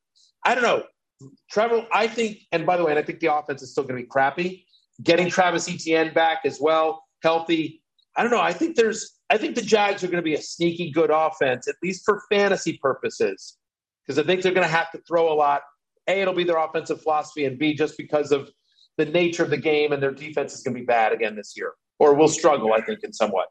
I 0.44 0.54
don't 0.54 0.64
know, 0.64 0.84
Trevor. 1.50 1.86
I 1.92 2.06
think, 2.06 2.38
and 2.52 2.66
by 2.66 2.76
the 2.76 2.84
way, 2.84 2.92
and 2.92 2.98
I 2.98 3.02
think 3.02 3.20
the 3.20 3.34
offense 3.34 3.62
is 3.62 3.72
still 3.72 3.84
going 3.84 3.96
to 3.96 4.02
be 4.02 4.08
crappy. 4.08 4.66
Getting 5.02 5.28
Travis 5.28 5.68
Etienne 5.68 6.12
back 6.12 6.40
as 6.44 6.60
well, 6.60 7.04
healthy. 7.22 7.82
I 8.16 8.22
don't 8.22 8.30
know. 8.30 8.40
I 8.40 8.52
think 8.52 8.76
there's. 8.76 9.18
I 9.30 9.38
think 9.38 9.54
the 9.54 9.62
Jags 9.62 10.04
are 10.04 10.08
going 10.08 10.22
to 10.22 10.22
be 10.22 10.34
a 10.34 10.42
sneaky 10.42 10.90
good 10.90 11.10
offense, 11.10 11.66
at 11.66 11.76
least 11.82 12.02
for 12.04 12.22
fantasy 12.30 12.78
purposes 12.80 13.56
because 14.04 14.18
I 14.18 14.26
think 14.26 14.42
they're 14.42 14.52
going 14.52 14.66
to 14.66 14.72
have 14.72 14.90
to 14.92 14.98
throw 15.06 15.32
a 15.32 15.34
lot. 15.34 15.62
A, 16.08 16.20
it'll 16.20 16.34
be 16.34 16.44
their 16.44 16.58
offensive 16.58 17.02
philosophy, 17.02 17.46
and 17.46 17.58
B, 17.58 17.74
just 17.74 17.96
because 17.96 18.32
of 18.32 18.50
the 18.98 19.06
nature 19.06 19.42
of 19.42 19.50
the 19.50 19.56
game 19.56 19.92
and 19.92 20.02
their 20.02 20.12
defense 20.12 20.54
is 20.54 20.62
going 20.62 20.74
to 20.74 20.80
be 20.80 20.86
bad 20.86 21.12
again 21.12 21.34
this 21.34 21.54
year, 21.56 21.72
or 21.98 22.14
will 22.14 22.28
struggle, 22.28 22.72
I 22.74 22.80
think, 22.82 23.00
in 23.02 23.12
somewhat. 23.12 23.46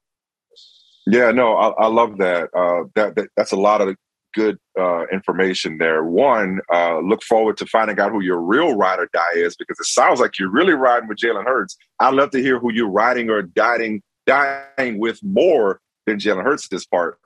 Yeah, 1.06 1.32
no, 1.32 1.56
I, 1.56 1.70
I 1.70 1.88
love 1.88 2.18
that. 2.20 2.50
Uh, 2.56 2.86
that, 2.96 3.16
that. 3.16 3.30
That's 3.36 3.52
a 3.52 3.58
lot 3.58 3.82
of 3.82 3.96
good 4.34 4.58
uh, 4.80 5.06
information 5.12 5.78
there. 5.78 6.04
One, 6.04 6.60
uh, 6.74 7.00
look 7.00 7.22
forward 7.24 7.58
to 7.58 7.66
finding 7.66 8.00
out 8.00 8.12
who 8.12 8.22
your 8.22 8.40
real 8.40 8.76
ride 8.76 9.00
or 9.00 9.10
die 9.14 9.36
is 9.36 9.56
because 9.56 9.80
it 9.80 9.86
sounds 9.86 10.20
like 10.20 10.40
you're 10.40 10.52
really 10.52 10.74
riding 10.74 11.08
with 11.08 11.18
Jalen 11.18 11.46
Hurts. 11.46 11.78
I'd 12.00 12.14
love 12.14 12.32
to 12.32 12.42
hear 12.42 12.60
who 12.60 12.72
you're 12.72 12.90
riding 12.90 13.30
or 13.30 13.42
dying, 13.42 14.02
dying 14.26 14.98
with 14.98 15.20
more 15.24 15.80
than 16.06 16.18
Jalen 16.18 16.44
Hurts 16.44 16.66
at 16.66 16.72
this 16.72 16.86
part 16.86 17.18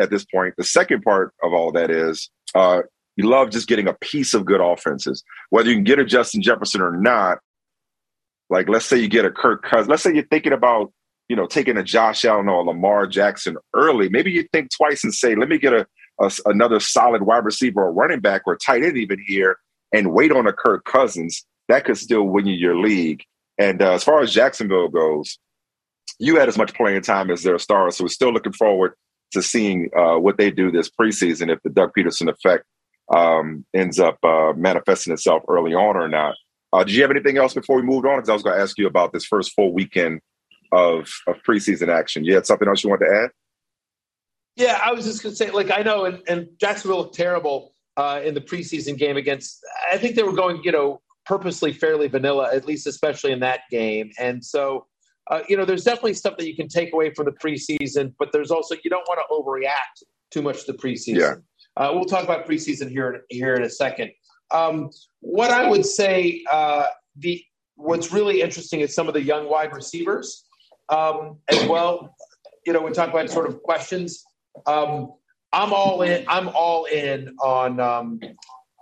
at 0.00 0.10
this 0.10 0.24
point. 0.24 0.54
The 0.56 0.64
second 0.64 1.02
part 1.02 1.32
of 1.42 1.52
all 1.52 1.72
that 1.72 1.90
is 1.90 2.30
uh, 2.54 2.82
you 3.16 3.28
love 3.28 3.50
just 3.50 3.68
getting 3.68 3.88
a 3.88 3.94
piece 3.94 4.34
of 4.34 4.44
good 4.44 4.60
offenses, 4.60 5.22
whether 5.50 5.68
you 5.68 5.76
can 5.76 5.84
get 5.84 5.98
a 5.98 6.04
Justin 6.04 6.42
Jefferson 6.42 6.80
or 6.80 6.96
not. 6.96 7.38
Like, 8.48 8.68
let's 8.68 8.86
say 8.86 8.98
you 8.98 9.08
get 9.08 9.24
a 9.24 9.30
Kirk 9.30 9.62
Cousins. 9.62 9.88
Let's 9.88 10.02
say 10.02 10.14
you're 10.14 10.26
thinking 10.26 10.52
about, 10.52 10.92
you 11.28 11.36
know, 11.36 11.46
taking 11.46 11.76
a 11.76 11.82
Josh 11.82 12.24
Allen 12.24 12.48
or 12.48 12.64
Lamar 12.64 13.06
Jackson 13.06 13.56
early. 13.74 14.08
Maybe 14.08 14.30
you 14.30 14.46
think 14.52 14.70
twice 14.70 15.02
and 15.04 15.12
say, 15.12 15.34
let 15.34 15.48
me 15.48 15.58
get 15.58 15.72
a, 15.72 15.86
a 16.20 16.30
another 16.46 16.80
solid 16.80 17.22
wide 17.22 17.44
receiver 17.44 17.84
or 17.84 17.92
running 17.92 18.20
back 18.20 18.42
or 18.46 18.56
tight 18.56 18.84
end 18.84 18.96
even 18.96 19.18
here 19.26 19.58
and 19.92 20.12
wait 20.12 20.32
on 20.32 20.46
a 20.46 20.52
Kirk 20.52 20.84
Cousins. 20.84 21.44
That 21.68 21.84
could 21.84 21.98
still 21.98 22.24
win 22.24 22.46
you 22.46 22.54
your 22.54 22.78
league. 22.78 23.24
And 23.58 23.82
uh, 23.82 23.92
as 23.92 24.04
far 24.04 24.20
as 24.20 24.32
Jacksonville 24.32 24.88
goes, 24.88 25.38
you 26.18 26.36
had 26.36 26.48
as 26.48 26.58
much 26.58 26.74
playing 26.74 27.02
time 27.02 27.30
as 27.30 27.42
their 27.42 27.58
stars, 27.58 27.96
so 27.96 28.04
we're 28.04 28.08
still 28.08 28.32
looking 28.32 28.52
forward 28.52 28.94
to 29.32 29.42
seeing 29.42 29.90
uh, 29.96 30.16
what 30.16 30.38
they 30.38 30.50
do 30.50 30.70
this 30.70 30.88
preseason 30.88 31.52
if 31.52 31.58
the 31.62 31.70
Doug 31.70 31.90
Pederson 31.96 32.28
effect 32.28 32.64
um, 33.14 33.64
ends 33.74 33.98
up 33.98 34.18
uh, 34.22 34.52
manifesting 34.56 35.12
itself 35.12 35.42
early 35.48 35.74
on 35.74 35.96
or 35.96 36.08
not. 36.08 36.34
Uh, 36.72 36.84
did 36.84 36.94
you 36.94 37.02
have 37.02 37.10
anything 37.10 37.36
else 37.36 37.54
before 37.54 37.76
we 37.76 37.82
moved 37.82 38.06
on? 38.06 38.18
Because 38.18 38.28
I 38.28 38.34
was 38.34 38.42
going 38.42 38.56
to 38.56 38.62
ask 38.62 38.78
you 38.78 38.86
about 38.86 39.12
this 39.12 39.24
first 39.24 39.52
full 39.54 39.72
weekend 39.72 40.20
of, 40.72 41.08
of 41.26 41.36
preseason 41.42 41.88
action. 41.88 42.24
You 42.24 42.34
had 42.34 42.46
something 42.46 42.68
else 42.68 42.82
you 42.84 42.90
wanted 42.90 43.06
to 43.06 43.22
add? 43.24 43.30
Yeah, 44.56 44.80
I 44.82 44.92
was 44.92 45.04
just 45.04 45.22
going 45.22 45.32
to 45.32 45.36
say, 45.36 45.50
like, 45.50 45.70
I 45.70 45.82
know, 45.82 46.06
and, 46.06 46.22
and 46.28 46.48
Jacksonville 46.58 46.98
looked 46.98 47.14
terrible 47.14 47.74
uh, 47.96 48.20
in 48.24 48.34
the 48.34 48.40
preseason 48.40 48.96
game 48.96 49.16
against, 49.16 49.58
I 49.92 49.98
think 49.98 50.16
they 50.16 50.22
were 50.22 50.32
going, 50.32 50.62
you 50.64 50.72
know, 50.72 51.00
purposely 51.26 51.72
fairly 51.72 52.08
vanilla, 52.08 52.50
at 52.54 52.66
least 52.66 52.86
especially 52.86 53.32
in 53.32 53.40
that 53.40 53.60
game. 53.70 54.10
And 54.18 54.44
so 54.44 54.86
uh, 55.30 55.40
you 55.48 55.56
know, 55.56 55.64
there's 55.64 55.84
definitely 55.84 56.14
stuff 56.14 56.36
that 56.36 56.46
you 56.46 56.54
can 56.54 56.68
take 56.68 56.92
away 56.92 57.12
from 57.12 57.26
the 57.26 57.32
preseason, 57.32 58.14
but 58.18 58.30
there's 58.32 58.50
also 58.50 58.76
you 58.84 58.90
don't 58.90 59.06
want 59.08 59.18
to 59.18 59.34
overreact 59.34 60.06
too 60.30 60.42
much 60.42 60.64
to 60.64 60.72
the 60.72 60.78
preseason. 60.78 61.18
Yeah. 61.18 61.34
Uh, 61.76 61.90
we'll 61.92 62.04
talk 62.04 62.24
about 62.24 62.46
preseason 62.46 62.88
here 62.88 63.24
here 63.28 63.54
in 63.54 63.64
a 63.64 63.70
second. 63.70 64.10
Um, 64.52 64.90
what 65.20 65.50
I 65.50 65.68
would 65.68 65.84
say, 65.84 66.44
uh, 66.50 66.86
the 67.16 67.42
what's 67.74 68.12
really 68.12 68.40
interesting 68.40 68.80
is 68.80 68.94
some 68.94 69.08
of 69.08 69.14
the 69.14 69.22
young 69.22 69.50
wide 69.50 69.74
receivers 69.74 70.45
as 70.90 71.66
well. 71.66 72.14
You 72.66 72.72
know, 72.72 72.82
we 72.82 72.92
talk 72.92 73.10
about 73.10 73.30
sort 73.30 73.48
of 73.48 73.62
questions. 73.62 74.24
Um, 74.66 75.12
I'm 75.52 75.72
all 75.72 76.02
in. 76.02 76.24
I'm 76.28 76.48
all 76.48 76.84
in 76.86 77.34
on 77.42 77.80
um, 77.80 78.20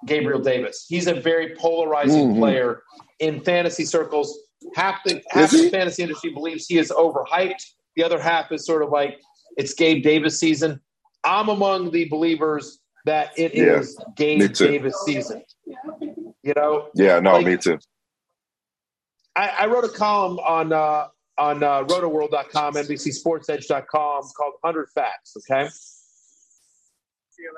Gabriel 0.07 0.41
Davis. 0.41 0.87
He's 0.89 1.07
a 1.07 1.15
very 1.15 1.55
polarizing 1.57 2.31
mm-hmm. 2.31 2.39
player 2.39 2.83
in 3.21 3.41
fantasy 3.43 3.85
circles. 3.85 4.39
Half 4.75 5.05
the 5.05 5.23
half 5.31 5.51
the 5.51 5.69
fantasy 5.71 6.03
industry 6.03 6.31
believes 6.31 6.67
he 6.67 6.79
is 6.79 6.91
overhyped. 6.91 7.63
The 7.97 8.05
other 8.05 8.21
half 8.21 8.51
is 8.51 8.65
sort 8.65 8.83
of 8.83 8.91
like 8.91 9.21
it's 9.57 9.75
Gabe 9.75 10.03
Davis 10.03 10.39
season. 10.39 10.81
I'm 11.25 11.49
among 11.49 11.91
the 11.91 12.07
believers 12.07 12.81
that 13.05 13.31
it 13.37 13.55
yeah, 13.55 13.79
is 13.79 13.99
Gabe 14.17 14.53
Davis 14.53 14.97
season. 15.05 15.43
You 16.43 16.53
know? 16.57 16.89
Yeah, 16.95 17.21
no, 17.21 17.35
like, 17.35 17.47
me 17.47 17.57
too. 17.57 17.79
I, 19.37 19.49
I, 19.61 19.67
wrote 19.67 19.85
a 19.85 19.89
column 19.89 20.39
on 20.39 20.73
uh, 20.73 21.09
on 21.39 21.63
uh, 21.63 21.85
rotoworld.com, 21.85 22.75
NBCSportsEdge.com 22.75 24.23
called 24.37 24.55
100 24.61 24.89
Facts, 24.95 25.37
okay? 25.39 25.69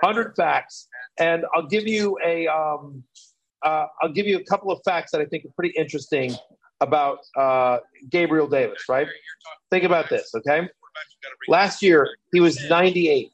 100 0.01 0.35
facts. 0.37 0.89
And 1.19 1.45
I'll 1.55 1.67
give 1.67 1.87
you 1.87 2.19
a 2.25 2.47
um, 2.47 3.05
uh, 3.63 3.87
I'll 4.03 4.13
give 4.13 4.27
you 4.27 4.39
a 4.39 4.45
couple 4.45 4.71
of 4.71 4.81
facts 4.85 5.13
that 5.13 5.21
I 5.21 5.25
think 5.25 5.45
are 5.45 5.53
pretty 5.57 5.75
interesting 5.77 6.35
about 6.81 7.19
uh, 7.37 7.79
Gabriel 8.11 8.47
Davis, 8.47 8.85
right? 8.89 9.09
Think 9.71 9.85
about 9.85 10.09
this, 10.11 10.35
okay? 10.35 10.69
Last 11.49 11.83
year, 11.83 12.09
he 12.33 12.41
was 12.41 12.69
98. 12.69 13.31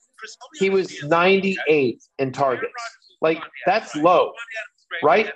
He 0.58 0.70
was 0.70 1.02
98 1.02 2.02
in 2.18 2.32
targets. 2.32 2.72
Like, 3.20 3.42
that's 3.66 3.94
low, 3.96 4.32
right? 5.02 5.30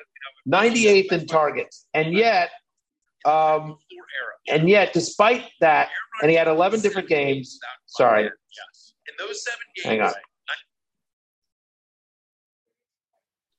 98th 0.49 1.13
in 1.13 1.27
targets. 1.27 1.87
And 1.95 2.13
yet, 2.15 2.51
um, 3.27 3.79
and 4.49 4.69
yet, 4.69 4.93
despite 4.93 5.45
that, 5.61 5.89
and 6.23 6.31
he 6.31 6.37
had 6.37 6.47
11 6.49 6.81
different 6.81 7.09
games. 7.09 7.59
Sorry. 7.87 8.25
In 8.25 8.31
those 9.19 9.45
seven 9.45 9.59
games, 9.75 9.87
hang 9.87 10.01
on. 10.01 10.13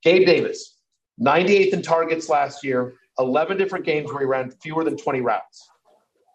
Gabe 0.02 0.26
Davis, 0.26 0.76
98th 1.20 1.72
in 1.72 1.82
targets 1.82 2.28
last 2.28 2.64
year, 2.64 2.94
11 3.18 3.58
different 3.58 3.84
games 3.84 4.10
where 4.10 4.20
he 4.20 4.26
ran 4.26 4.50
fewer 4.62 4.84
than 4.84 4.96
20 4.96 5.20
routes. 5.20 5.68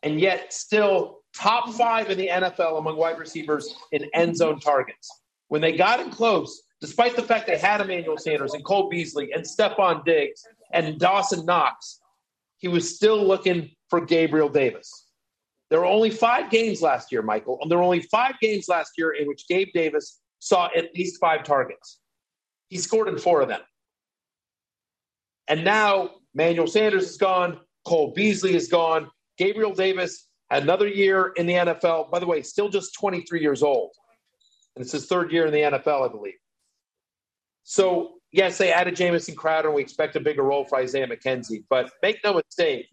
And 0.04 0.20
yet, 0.20 0.54
still 0.54 1.22
top 1.36 1.70
five 1.74 2.10
in 2.10 2.18
the 2.18 2.28
NFL 2.28 2.78
among 2.78 2.98
wide 2.98 3.18
receivers 3.18 3.74
in 3.92 4.10
end 4.14 4.38
zone 4.38 4.60
targets. 4.60 5.10
When 5.48 5.62
they 5.62 5.72
got 5.76 6.00
him 6.00 6.12
close, 6.12 6.62
despite 6.82 7.16
the 7.16 7.24
fact 7.24 7.48
they 7.48 7.58
had 7.58 7.82
Emmanuel 7.82 8.18
Sanders 8.18 8.54
and 8.54 8.64
Cole 8.64 8.90
Beasley 8.90 9.32
and 9.32 9.44
Stefon 9.44 10.04
Diggs 10.04 10.44
and 10.74 11.00
Dawson 11.00 11.46
Knox, 11.46 12.02
he 12.64 12.70
was 12.70 12.96
still 12.96 13.22
looking 13.22 13.70
for 13.90 14.00
Gabriel 14.00 14.48
Davis. 14.48 14.90
There 15.70 15.82
were 15.82 15.86
only 15.86 16.10
five 16.10 16.50
games 16.50 16.82
last 16.82 17.12
year, 17.12 17.22
Michael, 17.22 17.60
and 17.62 17.70
there 17.70 17.78
were 17.78 17.84
only 17.84 18.04
five 18.04 18.40
games 18.40 18.70
last 18.70 18.94
year 18.98 19.12
in 19.12 19.28
which 19.28 19.46
Gabe 19.50 19.68
Davis 19.74 20.22
saw 20.40 20.70
at 20.74 20.96
least 20.96 21.20
five 21.20 21.44
targets. 21.44 22.00
He 22.70 22.78
scored 22.78 23.10
in 23.10 23.18
four 23.18 23.42
of 23.42 23.50
them. 23.50 23.60
And 25.50 25.66
now 25.66 26.12
Manuel 26.34 26.68
Sanders 26.68 27.10
is 27.10 27.18
gone. 27.18 27.60
Cole 27.86 28.14
Beasley 28.16 28.56
is 28.56 28.70
gone. 28.70 29.10
Gabriel 29.38 29.74
Davis 29.74 30.30
had 30.50 30.64
another 30.64 30.88
year 30.88 31.34
in 31.36 31.46
the 31.46 31.56
NFL. 31.56 32.12
By 32.12 32.20
the 32.20 32.28
way, 32.28 32.42
still 32.44 32.70
just 32.70 32.94
23 32.98 33.42
years 33.42 33.62
old. 33.62 33.92
And 34.78 34.84
it's 34.84 34.94
his 34.94 35.08
third 35.08 35.34
year 35.34 35.48
in 35.48 35.52
the 35.52 35.60
NFL, 35.60 36.08
I 36.08 36.10
believe. 36.10 36.40
So, 37.66 38.14
yes, 38.34 38.58
they 38.58 38.74
added 38.74 38.98
Jamison 38.98 39.36
Crowder, 39.36 39.70
and 39.70 39.76
we 39.76 39.82
expect 39.82 40.18
a 40.18 40.20
bigger 40.20 40.44
role 40.44 40.66
for 40.66 40.78
Isaiah 40.78 41.08
McKenzie. 41.08 41.64
But 41.70 41.92
make 42.02 42.20
no 42.26 42.34
mistake, 42.34 42.88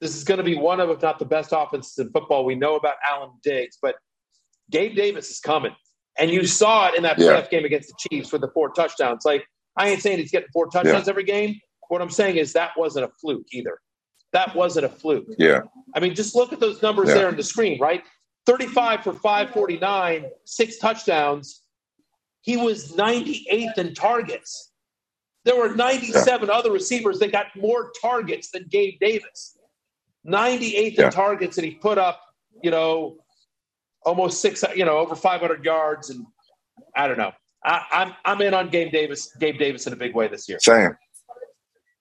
this 0.00 0.16
is 0.16 0.24
going 0.24 0.38
to 0.38 0.44
be 0.44 0.56
one 0.56 0.80
of, 0.80 0.88
if 0.88 1.02
not 1.02 1.18
the 1.18 1.26
best 1.26 1.50
offenses 1.52 1.98
in 1.98 2.10
football. 2.10 2.46
We 2.46 2.54
know 2.54 2.76
about 2.76 2.94
Allen 3.06 3.32
Diggs, 3.42 3.76
but 3.82 3.96
Gabe 4.70 4.96
Davis 4.96 5.30
is 5.30 5.40
coming. 5.40 5.76
And 6.18 6.30
you 6.30 6.46
saw 6.46 6.88
it 6.88 6.96
in 6.96 7.02
that 7.02 7.18
yeah. 7.18 7.26
playoff 7.26 7.50
game 7.50 7.64
against 7.64 7.88
the 7.88 8.08
Chiefs 8.08 8.32
with 8.32 8.40
the 8.40 8.48
four 8.48 8.70
touchdowns. 8.70 9.24
Like, 9.24 9.44
I 9.76 9.88
ain't 9.88 10.00
saying 10.00 10.18
he's 10.18 10.30
getting 10.30 10.48
four 10.52 10.68
touchdowns 10.68 11.06
yeah. 11.06 11.10
every 11.10 11.24
game. 11.24 11.60
What 11.88 12.00
I'm 12.00 12.10
saying 12.10 12.36
is 12.36 12.52
that 12.54 12.70
wasn't 12.76 13.06
a 13.06 13.10
fluke 13.20 13.46
either. 13.52 13.78
That 14.32 14.54
wasn't 14.54 14.86
a 14.86 14.88
fluke. 14.88 15.26
Yeah. 15.38 15.62
I 15.94 16.00
mean, 16.00 16.14
just 16.14 16.36
look 16.36 16.52
at 16.52 16.60
those 16.60 16.82
numbers 16.82 17.08
yeah. 17.08 17.14
there 17.14 17.28
on 17.28 17.36
the 17.36 17.42
screen, 17.42 17.80
right? 17.80 18.02
35 18.46 19.02
for 19.02 19.12
549, 19.12 20.26
six 20.44 20.78
touchdowns. 20.78 21.62
He 22.42 22.56
was 22.56 22.92
98th 22.92 23.78
in 23.78 23.94
targets. 23.94 24.72
There 25.44 25.56
were 25.56 25.74
97 25.74 26.48
yeah. 26.48 26.54
other 26.54 26.70
receivers 26.70 27.18
that 27.20 27.32
got 27.32 27.46
more 27.56 27.92
targets 28.00 28.50
than 28.50 28.66
Gabe 28.70 28.98
Davis. 29.00 29.58
98th 30.26 30.96
yeah. 30.96 31.06
in 31.06 31.12
targets, 31.12 31.56
and 31.56 31.64
he 31.64 31.72
put 31.72 31.98
up, 31.98 32.20
you 32.62 32.70
know, 32.70 33.16
almost 34.04 34.40
six, 34.40 34.62
you 34.74 34.84
know, 34.84 34.98
over 34.98 35.14
500 35.14 35.64
yards, 35.64 36.10
and 36.10 36.26
I 36.94 37.08
don't 37.08 37.18
know. 37.18 37.32
I, 37.64 37.84
I'm 37.92 38.14
I'm 38.24 38.40
in 38.40 38.54
on 38.54 38.68
Gabe 38.68 38.92
Davis, 38.92 39.34
Gabe 39.38 39.58
Davis 39.58 39.86
in 39.86 39.92
a 39.92 39.96
big 39.96 40.14
way 40.14 40.28
this 40.28 40.48
year. 40.48 40.58
Same. 40.60 40.96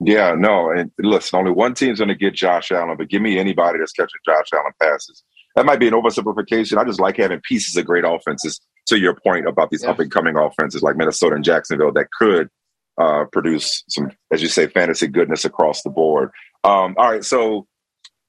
Yeah, 0.01 0.33
no, 0.37 0.71
and 0.71 0.91
listen, 0.99 1.37
only 1.37 1.51
one 1.51 1.73
team's 1.73 1.99
going 1.99 2.07
to 2.07 2.15
get 2.15 2.33
Josh 2.33 2.71
Allen, 2.71 2.95
but 2.97 3.09
give 3.09 3.21
me 3.21 3.37
anybody 3.37 3.79
that's 3.79 3.91
catching 3.91 4.21
Josh 4.25 4.47
Allen 4.53 4.71
passes. 4.81 5.23
That 5.55 5.65
might 5.65 5.79
be 5.79 5.89
an 5.89 5.93
oversimplification. 5.93 6.77
I 6.77 6.85
just 6.85 7.01
like 7.01 7.17
having 7.17 7.41
pieces 7.41 7.75
of 7.75 7.85
great 7.85 8.05
offenses. 8.05 8.61
To 8.89 8.99
your 8.99 9.15
point 9.15 9.47
about 9.47 9.69
these 9.69 9.83
yeah. 9.83 9.91
up 9.91 9.99
and 9.99 10.11
coming 10.11 10.35
offenses 10.35 10.81
like 10.81 10.95
Minnesota 10.95 11.35
and 11.35 11.43
Jacksonville 11.43 11.91
that 11.93 12.07
could 12.17 12.49
uh, 12.99 13.25
produce 13.31 13.83
some, 13.87 14.11
as 14.31 14.41
you 14.41 14.47
say, 14.47 14.67
fantasy 14.67 15.07
goodness 15.07 15.45
across 15.45 15.83
the 15.83 15.89
board. 15.89 16.31
Um, 16.63 16.95
all 16.97 17.11
right, 17.11 17.23
so 17.23 17.67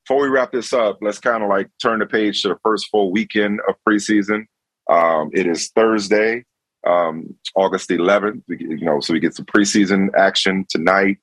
before 0.05 0.23
we 0.23 0.29
wrap 0.29 0.53
this 0.53 0.73
up, 0.73 0.99
let's 1.01 1.19
kind 1.19 1.43
of 1.43 1.49
like 1.49 1.69
turn 1.83 2.01
the 2.01 2.07
page 2.07 2.43
to 2.43 2.49
the 2.49 2.57
first 2.63 2.89
full 2.91 3.11
weekend 3.11 3.61
of 3.69 3.75
preseason. 3.89 4.45
Um, 4.91 5.31
it 5.33 5.47
is 5.47 5.71
Thursday, 5.71 6.45
um, 6.87 7.37
August 7.55 7.91
11th. 7.91 8.43
You 8.49 8.85
know, 8.85 9.01
so 9.01 9.13
we 9.13 9.21
get 9.21 9.35
some 9.35 9.47
preseason 9.47 10.09
action 10.17 10.67
tonight, 10.69 11.19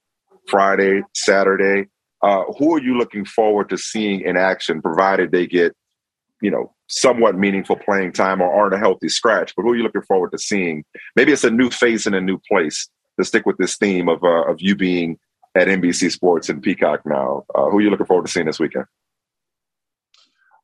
Friday, 0.47 1.01
Saturday. 1.13 1.89
Uh, 2.23 2.43
who 2.57 2.73
are 2.73 2.81
you 2.81 2.97
looking 2.97 3.25
forward 3.25 3.69
to 3.69 3.77
seeing 3.77 4.21
in 4.21 4.37
action, 4.37 4.81
provided 4.81 5.31
they 5.31 5.45
get, 5.45 5.73
you 6.41 6.49
know, 6.49 6.73
somewhat 6.87 7.37
meaningful 7.37 7.75
playing 7.75 8.13
time 8.13 8.41
or 8.41 8.51
aren't 8.51 8.73
a 8.73 8.77
healthy 8.77 9.09
scratch? 9.09 9.53
But 9.55 9.63
who 9.63 9.71
are 9.71 9.75
you 9.75 9.83
looking 9.83 10.01
forward 10.01 10.31
to 10.31 10.37
seeing? 10.37 10.83
Maybe 11.15 11.31
it's 11.31 11.43
a 11.43 11.51
new 11.51 11.69
face 11.69 12.07
in 12.07 12.13
a 12.13 12.21
new 12.21 12.39
place. 12.49 12.89
To 13.19 13.25
stick 13.25 13.47
with 13.47 13.57
this 13.57 13.77
theme 13.77 14.09
of 14.09 14.23
uh, 14.23 14.43
of 14.43 14.61
you 14.61 14.75
being 14.75 15.17
at 15.55 15.67
NBC 15.67 16.11
Sports 16.11 16.49
and 16.49 16.61
Peacock 16.61 17.01
now. 17.03 17.45
Uh, 17.55 17.69
who 17.69 17.79
are 17.79 17.81
you 17.81 17.89
looking 17.89 18.05
forward 18.05 18.27
to 18.27 18.31
seeing 18.31 18.45
this 18.45 18.59
weekend? 18.59 18.85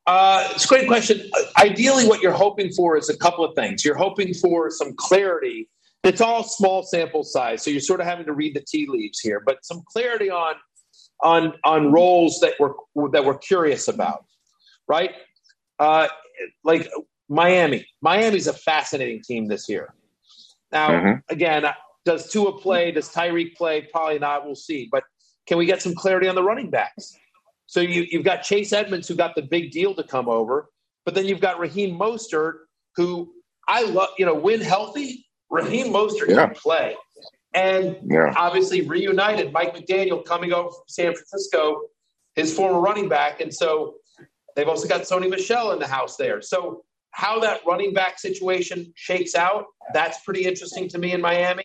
Uh, 0.06 0.48
it's 0.52 0.64
a 0.64 0.68
great 0.68 0.86
question. 0.86 1.28
Ideally, 1.58 2.06
what 2.06 2.20
you're 2.20 2.32
hoping 2.32 2.70
for 2.72 2.96
is 2.96 3.08
a 3.08 3.16
couple 3.16 3.44
of 3.44 3.54
things. 3.54 3.84
You're 3.84 3.96
hoping 3.96 4.34
for 4.34 4.70
some 4.70 4.94
clarity. 4.96 5.68
It's 6.02 6.20
all 6.20 6.42
small 6.42 6.82
sample 6.82 7.24
size, 7.24 7.62
so 7.62 7.70
you're 7.70 7.80
sort 7.80 8.00
of 8.00 8.06
having 8.06 8.26
to 8.26 8.34
read 8.34 8.54
the 8.54 8.60
tea 8.60 8.86
leaves 8.86 9.20
here, 9.20 9.42
but 9.44 9.64
some 9.64 9.82
clarity 9.90 10.30
on 10.30 10.54
on 11.22 11.54
on 11.64 11.90
roles 11.90 12.38
that 12.40 12.54
we're 12.60 12.74
that 13.12 13.24
we're 13.24 13.38
curious 13.38 13.88
about, 13.88 14.26
right? 14.86 15.12
Uh, 15.78 16.08
like 16.62 16.88
Miami. 17.28 17.86
Miami's 18.00 18.46
a 18.46 18.52
fascinating 18.52 19.22
team 19.22 19.46
this 19.46 19.68
year. 19.68 19.94
Now, 20.72 20.90
mm-hmm. 20.90 21.32
again, 21.32 21.64
does 22.04 22.30
Tua 22.30 22.58
play? 22.58 22.90
Does 22.90 23.08
Tyreek 23.10 23.54
play? 23.56 23.82
Probably 23.82 24.18
not. 24.18 24.44
We'll 24.44 24.54
see. 24.54 24.88
But 24.90 25.04
can 25.46 25.58
we 25.58 25.66
get 25.66 25.82
some 25.82 25.94
clarity 25.94 26.28
on 26.28 26.34
the 26.34 26.42
running 26.42 26.70
backs? 26.70 27.16
So 27.66 27.80
you, 27.80 28.06
you've 28.10 28.24
got 28.24 28.42
Chase 28.42 28.72
Edmonds, 28.72 29.08
who 29.08 29.14
got 29.14 29.34
the 29.34 29.42
big 29.42 29.70
deal 29.70 29.94
to 29.94 30.02
come 30.02 30.28
over, 30.28 30.68
but 31.04 31.14
then 31.14 31.24
you've 31.24 31.40
got 31.40 31.58
Raheem 31.58 31.98
Mostert, 31.98 32.54
who 32.96 33.32
I 33.68 33.84
love. 33.84 34.10
You 34.18 34.26
know, 34.26 34.34
when 34.34 34.60
healthy, 34.60 35.26
Raheem 35.50 35.92
Mostert 35.92 36.28
yeah. 36.28 36.46
can 36.46 36.54
play. 36.54 36.96
And 37.54 37.96
yeah. 38.04 38.34
obviously 38.36 38.82
reunited 38.82 39.52
Mike 39.52 39.74
McDaniel 39.74 40.24
coming 40.24 40.52
over 40.52 40.70
from 40.70 40.82
San 40.88 41.14
Francisco, 41.14 41.80
his 42.34 42.54
former 42.54 42.80
running 42.80 43.08
back, 43.08 43.40
and 43.40 43.54
so 43.54 43.94
they've 44.56 44.68
also 44.68 44.88
got 44.88 45.02
Sony 45.02 45.28
Michel 45.28 45.72
in 45.72 45.78
the 45.78 45.86
house 45.86 46.16
there. 46.16 46.40
So 46.42 46.84
how 47.10 47.38
that 47.40 47.60
running 47.66 47.94
back 47.94 48.18
situation 48.18 48.92
shakes 48.96 49.34
out, 49.34 49.66
that's 49.92 50.22
pretty 50.24 50.44
interesting 50.44 50.88
to 50.88 50.98
me 50.98 51.12
in 51.12 51.20
Miami 51.20 51.64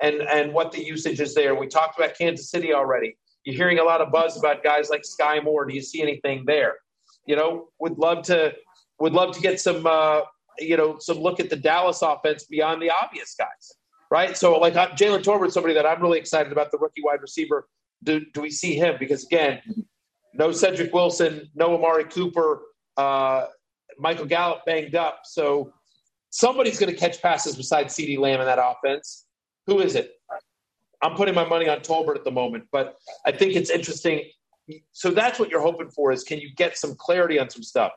and 0.00 0.22
and 0.22 0.52
what 0.52 0.72
the 0.72 0.82
usage 0.82 1.20
is 1.20 1.34
there. 1.34 1.54
We 1.54 1.66
talked 1.66 1.98
about 1.98 2.16
Kansas 2.16 2.50
City 2.50 2.72
already. 2.72 3.16
You're 3.44 3.56
hearing 3.56 3.78
a 3.78 3.84
lot 3.84 4.00
of 4.00 4.10
buzz 4.10 4.36
about 4.36 4.62
guys 4.62 4.90
like 4.90 5.04
Sky 5.04 5.40
Moore. 5.40 5.64
Do 5.64 5.74
you 5.74 5.82
see 5.82 6.02
anything 6.02 6.44
there? 6.46 6.76
You 7.26 7.36
know, 7.36 7.68
would 7.78 7.98
love 7.98 8.24
to 8.24 8.54
would 8.98 9.12
love 9.12 9.34
to 9.34 9.40
get 9.40 9.60
some 9.60 9.86
uh, 9.86 10.22
you 10.58 10.76
know 10.76 10.98
some 10.98 11.18
look 11.18 11.40
at 11.40 11.50
the 11.50 11.56
Dallas 11.56 12.02
offense 12.02 12.44
beyond 12.44 12.82
the 12.82 12.90
obvious 12.90 13.34
guys, 13.38 13.72
right? 14.10 14.36
So 14.36 14.58
like 14.58 14.76
uh, 14.76 14.88
Jalen 14.88 15.22
Tolbert, 15.22 15.52
somebody 15.52 15.74
that 15.74 15.86
I'm 15.86 16.02
really 16.02 16.18
excited 16.18 16.52
about, 16.52 16.70
the 16.70 16.78
rookie 16.78 17.02
wide 17.02 17.20
receiver. 17.22 17.68
Do, 18.04 18.24
do 18.32 18.40
we 18.40 18.50
see 18.50 18.76
him? 18.76 18.94
Because 19.00 19.24
again, 19.24 19.60
no 20.38 20.52
Cedric 20.52 20.94
Wilson, 20.94 21.50
no 21.54 21.74
Amari 21.74 22.04
Cooper, 22.04 22.62
uh, 22.96 23.46
Michael 23.98 24.26
Gallup 24.26 24.64
banged 24.64 24.94
up. 24.94 25.20
So 25.24 25.72
somebody's 26.30 26.78
going 26.78 26.92
to 26.92 26.98
catch 26.98 27.20
passes 27.20 27.56
besides 27.56 27.94
CeeDee 27.94 28.18
Lamb 28.18 28.40
in 28.40 28.46
that 28.46 28.60
offense. 28.62 29.26
Who 29.66 29.80
is 29.80 29.96
it? 29.96 30.12
I'm 31.02 31.14
putting 31.14 31.34
my 31.34 31.44
money 31.44 31.68
on 31.68 31.80
Tolbert 31.80 32.16
at 32.16 32.24
the 32.24 32.30
moment, 32.30 32.64
but 32.72 32.96
I 33.26 33.32
think 33.32 33.54
it's 33.54 33.70
interesting. 33.70 34.22
So 34.92 35.10
that's 35.10 35.38
what 35.38 35.50
you're 35.50 35.60
hoping 35.60 35.90
for 35.90 36.12
is 36.12 36.24
can 36.24 36.38
you 36.38 36.50
get 36.54 36.76
some 36.76 36.94
clarity 36.96 37.38
on 37.38 37.50
some 37.50 37.62
stuff? 37.62 37.92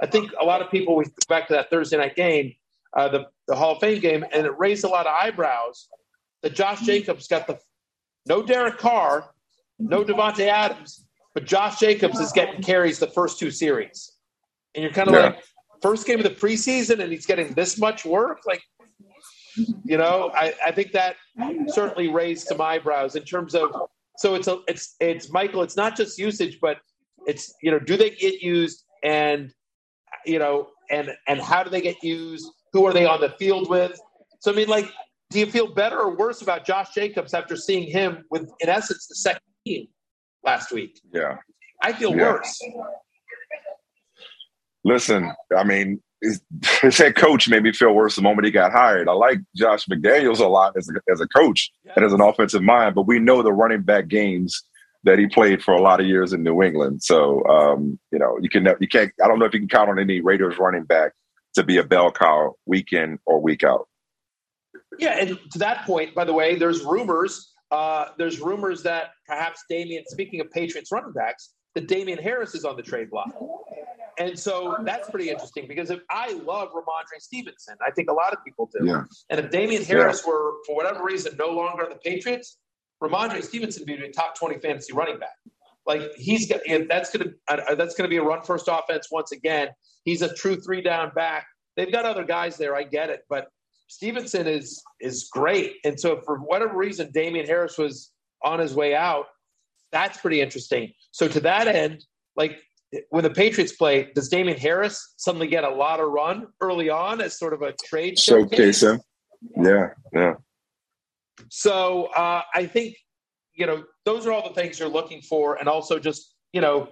I 0.00 0.06
think 0.06 0.32
a 0.40 0.44
lot 0.44 0.62
of 0.62 0.70
people, 0.70 0.96
we 0.96 1.04
back 1.28 1.48
to 1.48 1.54
that 1.54 1.70
Thursday 1.70 1.96
night 1.96 2.16
game, 2.16 2.54
uh, 2.94 3.08
the, 3.08 3.26
the 3.46 3.54
Hall 3.54 3.74
of 3.74 3.80
Fame 3.80 4.00
game, 4.00 4.24
and 4.32 4.46
it 4.46 4.58
raised 4.58 4.84
a 4.84 4.88
lot 4.88 5.06
of 5.06 5.12
eyebrows 5.20 5.88
that 6.42 6.54
Josh 6.54 6.80
Jacobs 6.82 7.28
got 7.28 7.46
the 7.46 7.58
no 8.26 8.42
Derek 8.42 8.78
Carr, 8.78 9.30
no 9.78 10.02
Davante 10.02 10.48
Adams, 10.48 11.05
but 11.36 11.44
Josh 11.44 11.78
Jacobs 11.78 12.18
is 12.18 12.32
getting 12.32 12.62
carries 12.62 12.98
the 12.98 13.08
first 13.08 13.38
two 13.38 13.50
series. 13.50 14.10
And 14.74 14.82
you're 14.82 14.90
kind 14.90 15.08
of 15.08 15.14
yeah. 15.14 15.20
like, 15.20 15.44
first 15.82 16.06
game 16.06 16.16
of 16.16 16.24
the 16.24 16.30
preseason 16.30 17.00
and 17.00 17.12
he's 17.12 17.26
getting 17.26 17.52
this 17.52 17.78
much 17.78 18.06
work? 18.06 18.40
Like, 18.46 18.62
you 19.84 19.98
know, 19.98 20.30
I, 20.34 20.54
I 20.64 20.72
think 20.72 20.92
that 20.92 21.16
certainly 21.66 22.08
raised 22.08 22.46
some 22.46 22.62
eyebrows 22.62 23.16
in 23.16 23.24
terms 23.24 23.54
of 23.54 23.70
so 24.16 24.34
it's 24.34 24.48
a 24.48 24.60
it's 24.66 24.96
it's 24.98 25.30
Michael, 25.30 25.60
it's 25.60 25.76
not 25.76 25.94
just 25.94 26.18
usage, 26.18 26.56
but 26.62 26.78
it's 27.26 27.54
you 27.62 27.70
know, 27.70 27.80
do 27.80 27.98
they 27.98 28.10
get 28.10 28.40
used 28.40 28.84
and 29.04 29.52
you 30.24 30.38
know, 30.38 30.68
and 30.90 31.10
and 31.28 31.38
how 31.38 31.62
do 31.62 31.68
they 31.68 31.82
get 31.82 32.02
used? 32.02 32.50
Who 32.72 32.86
are 32.86 32.94
they 32.94 33.04
on 33.04 33.20
the 33.20 33.34
field 33.38 33.68
with? 33.68 34.00
So 34.40 34.52
I 34.52 34.54
mean, 34.54 34.68
like, 34.68 34.90
do 35.28 35.38
you 35.38 35.46
feel 35.50 35.74
better 35.74 35.98
or 35.98 36.16
worse 36.16 36.40
about 36.40 36.64
Josh 36.64 36.94
Jacobs 36.94 37.34
after 37.34 37.56
seeing 37.56 37.90
him 37.90 38.24
with, 38.30 38.50
in 38.60 38.70
essence, 38.70 39.06
the 39.06 39.16
second 39.16 39.42
team 39.66 39.88
last 40.46 40.72
week? 40.72 41.00
Yeah, 41.12 41.36
I 41.82 41.92
feel 41.92 42.16
yeah. 42.16 42.32
worse. 42.32 42.60
Listen, 44.84 45.32
I 45.56 45.64
mean, 45.64 46.00
his 46.22 46.40
head 46.98 47.16
coach 47.16 47.48
made 47.48 47.62
me 47.62 47.72
feel 47.72 47.92
worse 47.92 48.16
the 48.16 48.22
moment 48.22 48.46
he 48.46 48.50
got 48.50 48.72
hired. 48.72 49.08
I 49.08 49.12
like 49.12 49.38
Josh 49.54 49.84
McDaniels 49.86 50.40
a 50.40 50.46
lot 50.46 50.74
as 50.76 50.88
a, 50.88 51.12
as 51.12 51.20
a 51.20 51.28
coach 51.28 51.70
yeah. 51.84 51.92
and 51.96 52.04
as 52.04 52.12
an 52.12 52.20
offensive 52.20 52.62
mind, 52.62 52.94
but 52.94 53.06
we 53.06 53.18
know 53.18 53.42
the 53.42 53.52
running 53.52 53.82
back 53.82 54.08
games 54.08 54.62
that 55.04 55.18
he 55.18 55.26
played 55.26 55.62
for 55.62 55.74
a 55.74 55.80
lot 55.80 56.00
of 56.00 56.06
years 56.06 56.32
in 56.32 56.42
New 56.42 56.62
England. 56.62 57.02
So 57.02 57.44
um, 57.46 57.98
you 58.12 58.18
know, 58.18 58.38
you 58.40 58.48
can 58.48 58.66
you 58.80 58.88
can't. 58.88 59.12
I 59.22 59.28
don't 59.28 59.38
know 59.38 59.44
if 59.44 59.54
you 59.54 59.60
can 59.60 59.68
count 59.68 59.90
on 59.90 59.98
any 59.98 60.20
Raiders 60.20 60.58
running 60.58 60.84
back 60.84 61.12
to 61.54 61.64
be 61.64 61.78
a 61.78 61.84
bell 61.84 62.12
cow 62.12 62.54
week 62.66 62.92
in 62.92 63.18
or 63.26 63.40
week 63.40 63.64
out. 63.64 63.88
Yeah, 64.98 65.18
and 65.18 65.38
to 65.52 65.58
that 65.58 65.84
point, 65.84 66.14
by 66.14 66.24
the 66.24 66.32
way, 66.32 66.56
there's 66.56 66.82
rumors. 66.82 67.52
Uh, 67.70 68.06
there's 68.16 68.40
rumors 68.40 68.82
that 68.84 69.10
perhaps 69.26 69.64
Damien. 69.68 70.04
Speaking 70.06 70.40
of 70.40 70.50
Patriots 70.50 70.92
running 70.92 71.12
backs, 71.12 71.54
that 71.74 71.88
Damien 71.88 72.18
Harris 72.18 72.54
is 72.54 72.64
on 72.64 72.76
the 72.76 72.82
trade 72.82 73.10
block. 73.10 73.34
And 74.18 74.38
so 74.38 74.76
that's 74.82 75.10
pretty 75.10 75.28
interesting 75.28 75.66
because 75.68 75.90
if 75.90 76.00
I 76.10 76.32
love 76.32 76.70
Rhamondre 76.72 77.20
Stevenson, 77.20 77.76
I 77.86 77.90
think 77.90 78.08
a 78.10 78.14
lot 78.14 78.32
of 78.32 78.42
people 78.44 78.70
do. 78.72 78.86
Yeah. 78.86 79.02
And 79.28 79.38
if 79.40 79.50
Damien 79.50 79.84
Harris 79.84 80.22
yeah. 80.24 80.32
were, 80.32 80.52
for 80.66 80.74
whatever 80.74 81.04
reason, 81.04 81.36
no 81.38 81.48
longer 81.48 81.84
on 81.84 81.90
the 81.90 81.96
Patriots, 81.96 82.56
Rhamondre 83.02 83.42
Stevenson 83.42 83.82
would 83.82 83.98
be 83.98 84.06
a 84.06 84.10
top 84.10 84.38
20 84.38 84.58
fantasy 84.60 84.94
running 84.94 85.18
back. 85.18 85.36
Like 85.86 86.14
he's 86.16 86.50
got, 86.50 86.60
that's 86.88 87.10
going 87.10 87.28
to, 87.28 87.34
uh, 87.48 87.74
that's 87.74 87.94
going 87.94 88.08
to 88.08 88.10
be 88.10 88.16
a 88.16 88.22
run 88.22 88.42
first 88.42 88.68
offense 88.68 89.08
once 89.10 89.32
again. 89.32 89.68
He's 90.04 90.22
a 90.22 90.32
true 90.32 90.56
three 90.56 90.80
down 90.80 91.12
back. 91.14 91.46
They've 91.76 91.92
got 91.92 92.06
other 92.06 92.24
guys 92.24 92.56
there. 92.56 92.74
I 92.74 92.84
get 92.84 93.10
it. 93.10 93.20
But 93.28 93.48
Stevenson 93.88 94.46
is, 94.46 94.82
is 95.00 95.28
great. 95.30 95.76
And 95.84 95.98
so 95.98 96.20
for 96.24 96.38
whatever 96.38 96.76
reason, 96.76 97.10
Damien 97.12 97.46
Harris 97.46 97.78
was 97.78 98.12
on 98.42 98.58
his 98.58 98.74
way 98.74 98.94
out. 98.94 99.26
That's 99.92 100.18
pretty 100.18 100.40
interesting. 100.40 100.92
So 101.12 101.28
to 101.28 101.40
that 101.40 101.68
end, 101.68 102.04
like 102.36 102.58
when 103.10 103.22
the 103.22 103.30
Patriots 103.30 103.72
play, 103.72 104.10
does 104.14 104.28
Damien 104.28 104.58
Harris 104.58 105.14
suddenly 105.16 105.46
get 105.46 105.64
a 105.64 105.70
lot 105.70 106.00
of 106.00 106.10
run 106.10 106.48
early 106.60 106.90
on 106.90 107.20
as 107.20 107.38
sort 107.38 107.52
of 107.52 107.62
a 107.62 107.72
trade 107.84 108.18
showcase? 108.18 108.82
Yeah, 109.56 109.88
yeah. 110.12 110.34
So 111.50 112.06
uh, 112.16 112.42
I 112.54 112.66
think 112.66 112.96
you 113.54 113.66
know 113.66 113.84
those 114.04 114.26
are 114.26 114.32
all 114.32 114.48
the 114.48 114.54
things 114.54 114.78
you're 114.78 114.88
looking 114.88 115.20
for, 115.20 115.56
and 115.56 115.68
also 115.68 115.98
just 115.98 116.34
you 116.52 116.60
know, 116.60 116.88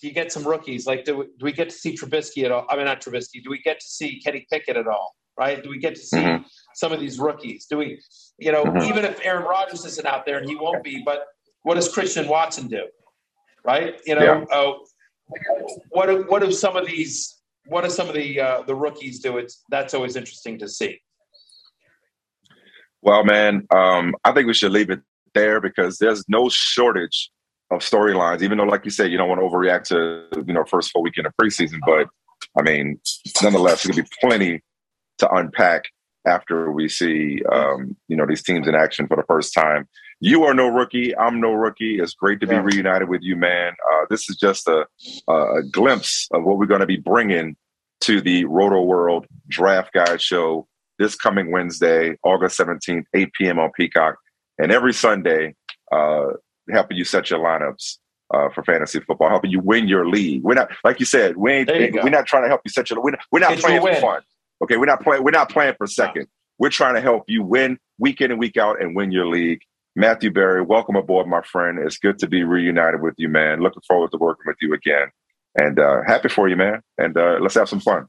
do 0.00 0.08
you 0.08 0.14
get 0.14 0.32
some 0.32 0.44
rookies? 0.44 0.86
Like, 0.86 1.04
do 1.04 1.18
we, 1.18 1.24
do 1.24 1.44
we 1.44 1.52
get 1.52 1.70
to 1.70 1.74
see 1.74 1.96
Trubisky 1.96 2.44
at 2.44 2.52
all? 2.52 2.66
I 2.70 2.76
mean, 2.76 2.84
not 2.84 3.00
Trubisky. 3.00 3.42
Do 3.42 3.50
we 3.50 3.60
get 3.60 3.80
to 3.80 3.86
see 3.86 4.20
Kenny 4.20 4.46
Pickett 4.50 4.76
at 4.76 4.86
all? 4.86 5.14
Right? 5.36 5.62
Do 5.62 5.68
we 5.68 5.78
get 5.78 5.96
to 5.96 6.00
see 6.00 6.18
mm-hmm. 6.18 6.44
some 6.74 6.92
of 6.92 7.00
these 7.00 7.18
rookies? 7.18 7.66
Do 7.66 7.78
we, 7.78 8.00
you 8.38 8.52
know, 8.52 8.64
mm-hmm. 8.64 8.88
even 8.88 9.04
if 9.04 9.20
Aaron 9.24 9.44
Rodgers 9.44 9.84
isn't 9.84 10.06
out 10.06 10.24
there 10.24 10.38
and 10.38 10.48
he 10.48 10.54
won't 10.54 10.84
be, 10.84 11.02
but 11.04 11.24
what 11.62 11.74
does 11.74 11.92
Christian 11.92 12.28
Watson 12.28 12.68
do? 12.68 12.86
Right? 13.64 14.00
You 14.06 14.14
know, 14.14 14.46
yeah. 14.48 14.56
uh, 14.56 14.72
what 15.88 16.06
do, 16.06 16.24
what 16.28 16.42
do 16.42 16.52
some 16.52 16.76
of 16.76 16.86
these 16.86 17.42
what 17.66 17.84
do 17.84 17.90
some 17.90 18.08
of 18.08 18.14
the 18.14 18.40
uh, 18.40 18.62
the 18.62 18.74
rookies 18.74 19.20
do? 19.20 19.38
It's 19.38 19.62
that's 19.70 19.94
always 19.94 20.16
interesting 20.16 20.58
to 20.58 20.68
see. 20.68 21.00
Well, 23.02 23.24
man, 23.24 23.66
um, 23.74 24.14
I 24.24 24.32
think 24.32 24.46
we 24.46 24.54
should 24.54 24.72
leave 24.72 24.90
it 24.90 25.00
there 25.34 25.60
because 25.60 25.98
there's 25.98 26.24
no 26.28 26.48
shortage 26.48 27.30
of 27.70 27.80
storylines. 27.80 28.42
Even 28.42 28.58
though, 28.58 28.64
like 28.64 28.84
you 28.84 28.90
said, 28.90 29.10
you 29.10 29.18
don't 29.18 29.28
want 29.28 29.40
to 29.40 29.46
overreact 29.46 29.84
to 29.84 30.44
you 30.46 30.54
know 30.54 30.64
first 30.64 30.90
full 30.90 31.02
weekend 31.02 31.26
of 31.26 31.32
preseason, 31.40 31.78
but 31.86 32.08
I 32.58 32.62
mean, 32.62 33.00
nonetheless, 33.42 33.82
there's 33.82 33.96
gonna 33.96 34.02
be 34.02 34.16
plenty 34.20 34.62
to 35.18 35.30
unpack 35.32 35.84
after 36.26 36.72
we 36.72 36.88
see 36.88 37.42
um, 37.52 37.96
you 38.08 38.16
know 38.16 38.26
these 38.26 38.42
teams 38.42 38.66
in 38.66 38.74
action 38.74 39.06
for 39.06 39.16
the 39.16 39.24
first 39.24 39.54
time. 39.54 39.88
You 40.20 40.44
are 40.44 40.54
no 40.54 40.68
rookie. 40.68 41.16
I'm 41.16 41.40
no 41.40 41.52
rookie. 41.52 41.98
It's 41.98 42.14
great 42.14 42.40
to 42.40 42.46
be 42.46 42.54
yeah. 42.54 42.62
reunited 42.62 43.08
with 43.08 43.20
you, 43.22 43.36
man. 43.36 43.72
Uh, 43.92 44.06
this 44.08 44.30
is 44.30 44.36
just 44.36 44.66
a, 44.68 44.86
a 45.28 45.62
glimpse 45.70 46.28
of 46.32 46.44
what 46.44 46.56
we're 46.56 46.66
going 46.66 46.80
to 46.80 46.86
be 46.86 46.96
bringing 46.96 47.56
to 48.02 48.20
the 48.20 48.44
Rotoworld 48.44 49.26
Draft 49.48 49.92
Guide 49.92 50.22
Show 50.22 50.66
this 50.98 51.16
coming 51.16 51.50
Wednesday, 51.50 52.16
August 52.22 52.58
17th, 52.58 53.04
8 53.14 53.32
p.m. 53.32 53.58
on 53.58 53.70
Peacock, 53.76 54.16
and 54.58 54.70
every 54.70 54.92
Sunday, 54.92 55.54
uh, 55.92 56.26
helping 56.70 56.96
you 56.96 57.04
set 57.04 57.30
your 57.30 57.40
lineups 57.40 57.98
uh, 58.32 58.48
for 58.54 58.62
fantasy 58.64 59.00
football, 59.00 59.28
helping 59.28 59.50
you 59.50 59.60
win 59.60 59.88
your 59.88 60.08
league. 60.08 60.42
We're 60.42 60.54
not, 60.54 60.70
like 60.84 61.00
you 61.00 61.06
said, 61.06 61.36
we 61.36 61.52
ain't, 61.52 61.68
you 61.68 62.00
we're 62.02 62.10
not 62.10 62.26
trying 62.26 62.44
to 62.44 62.48
help 62.48 62.62
you 62.64 62.70
set 62.70 62.90
your. 62.90 63.02
We're 63.02 63.12
not, 63.12 63.20
we're 63.30 63.40
not 63.40 63.58
playing 63.58 63.80
for 63.80 63.94
fun. 63.96 64.22
Okay, 64.62 64.76
we're 64.76 64.86
not 64.86 65.02
playing. 65.02 65.24
We're 65.24 65.30
not 65.30 65.50
playing 65.50 65.74
for 65.76 65.86
second. 65.86 66.26
We're 66.58 66.70
trying 66.70 66.94
to 66.94 67.00
help 67.00 67.24
you 67.26 67.42
win 67.42 67.78
week 67.98 68.20
in 68.20 68.30
and 68.30 68.40
week 68.40 68.56
out 68.56 68.80
and 68.80 68.94
win 68.94 69.10
your 69.10 69.26
league. 69.26 69.60
Matthew 69.96 70.30
Berry, 70.30 70.62
welcome 70.62 70.96
aboard, 70.96 71.26
my 71.26 71.42
friend. 71.42 71.78
It's 71.78 71.98
good 71.98 72.18
to 72.20 72.26
be 72.26 72.42
reunited 72.42 73.00
with 73.00 73.14
you, 73.16 73.28
man. 73.28 73.60
Looking 73.60 73.82
forward 73.86 74.10
to 74.12 74.18
working 74.18 74.44
with 74.46 74.56
you 74.60 74.74
again. 74.74 75.08
And 75.56 75.78
uh, 75.78 76.00
happy 76.06 76.28
for 76.28 76.48
you, 76.48 76.56
man. 76.56 76.80
And 76.98 77.16
uh, 77.16 77.38
let's 77.40 77.54
have 77.54 77.68
some 77.68 77.80
fun. 77.80 78.06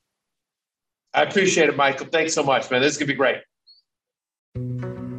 I 1.14 1.24
appreciate 1.24 1.70
it, 1.70 1.78
Michael. 1.78 2.08
Thanks 2.08 2.34
so 2.34 2.44
much, 2.44 2.70
man. 2.72 2.82
This 2.82 2.94
is 2.94 2.98
going 2.98 3.08
to 3.08 3.14
be 3.14 3.18
great. 3.18 3.38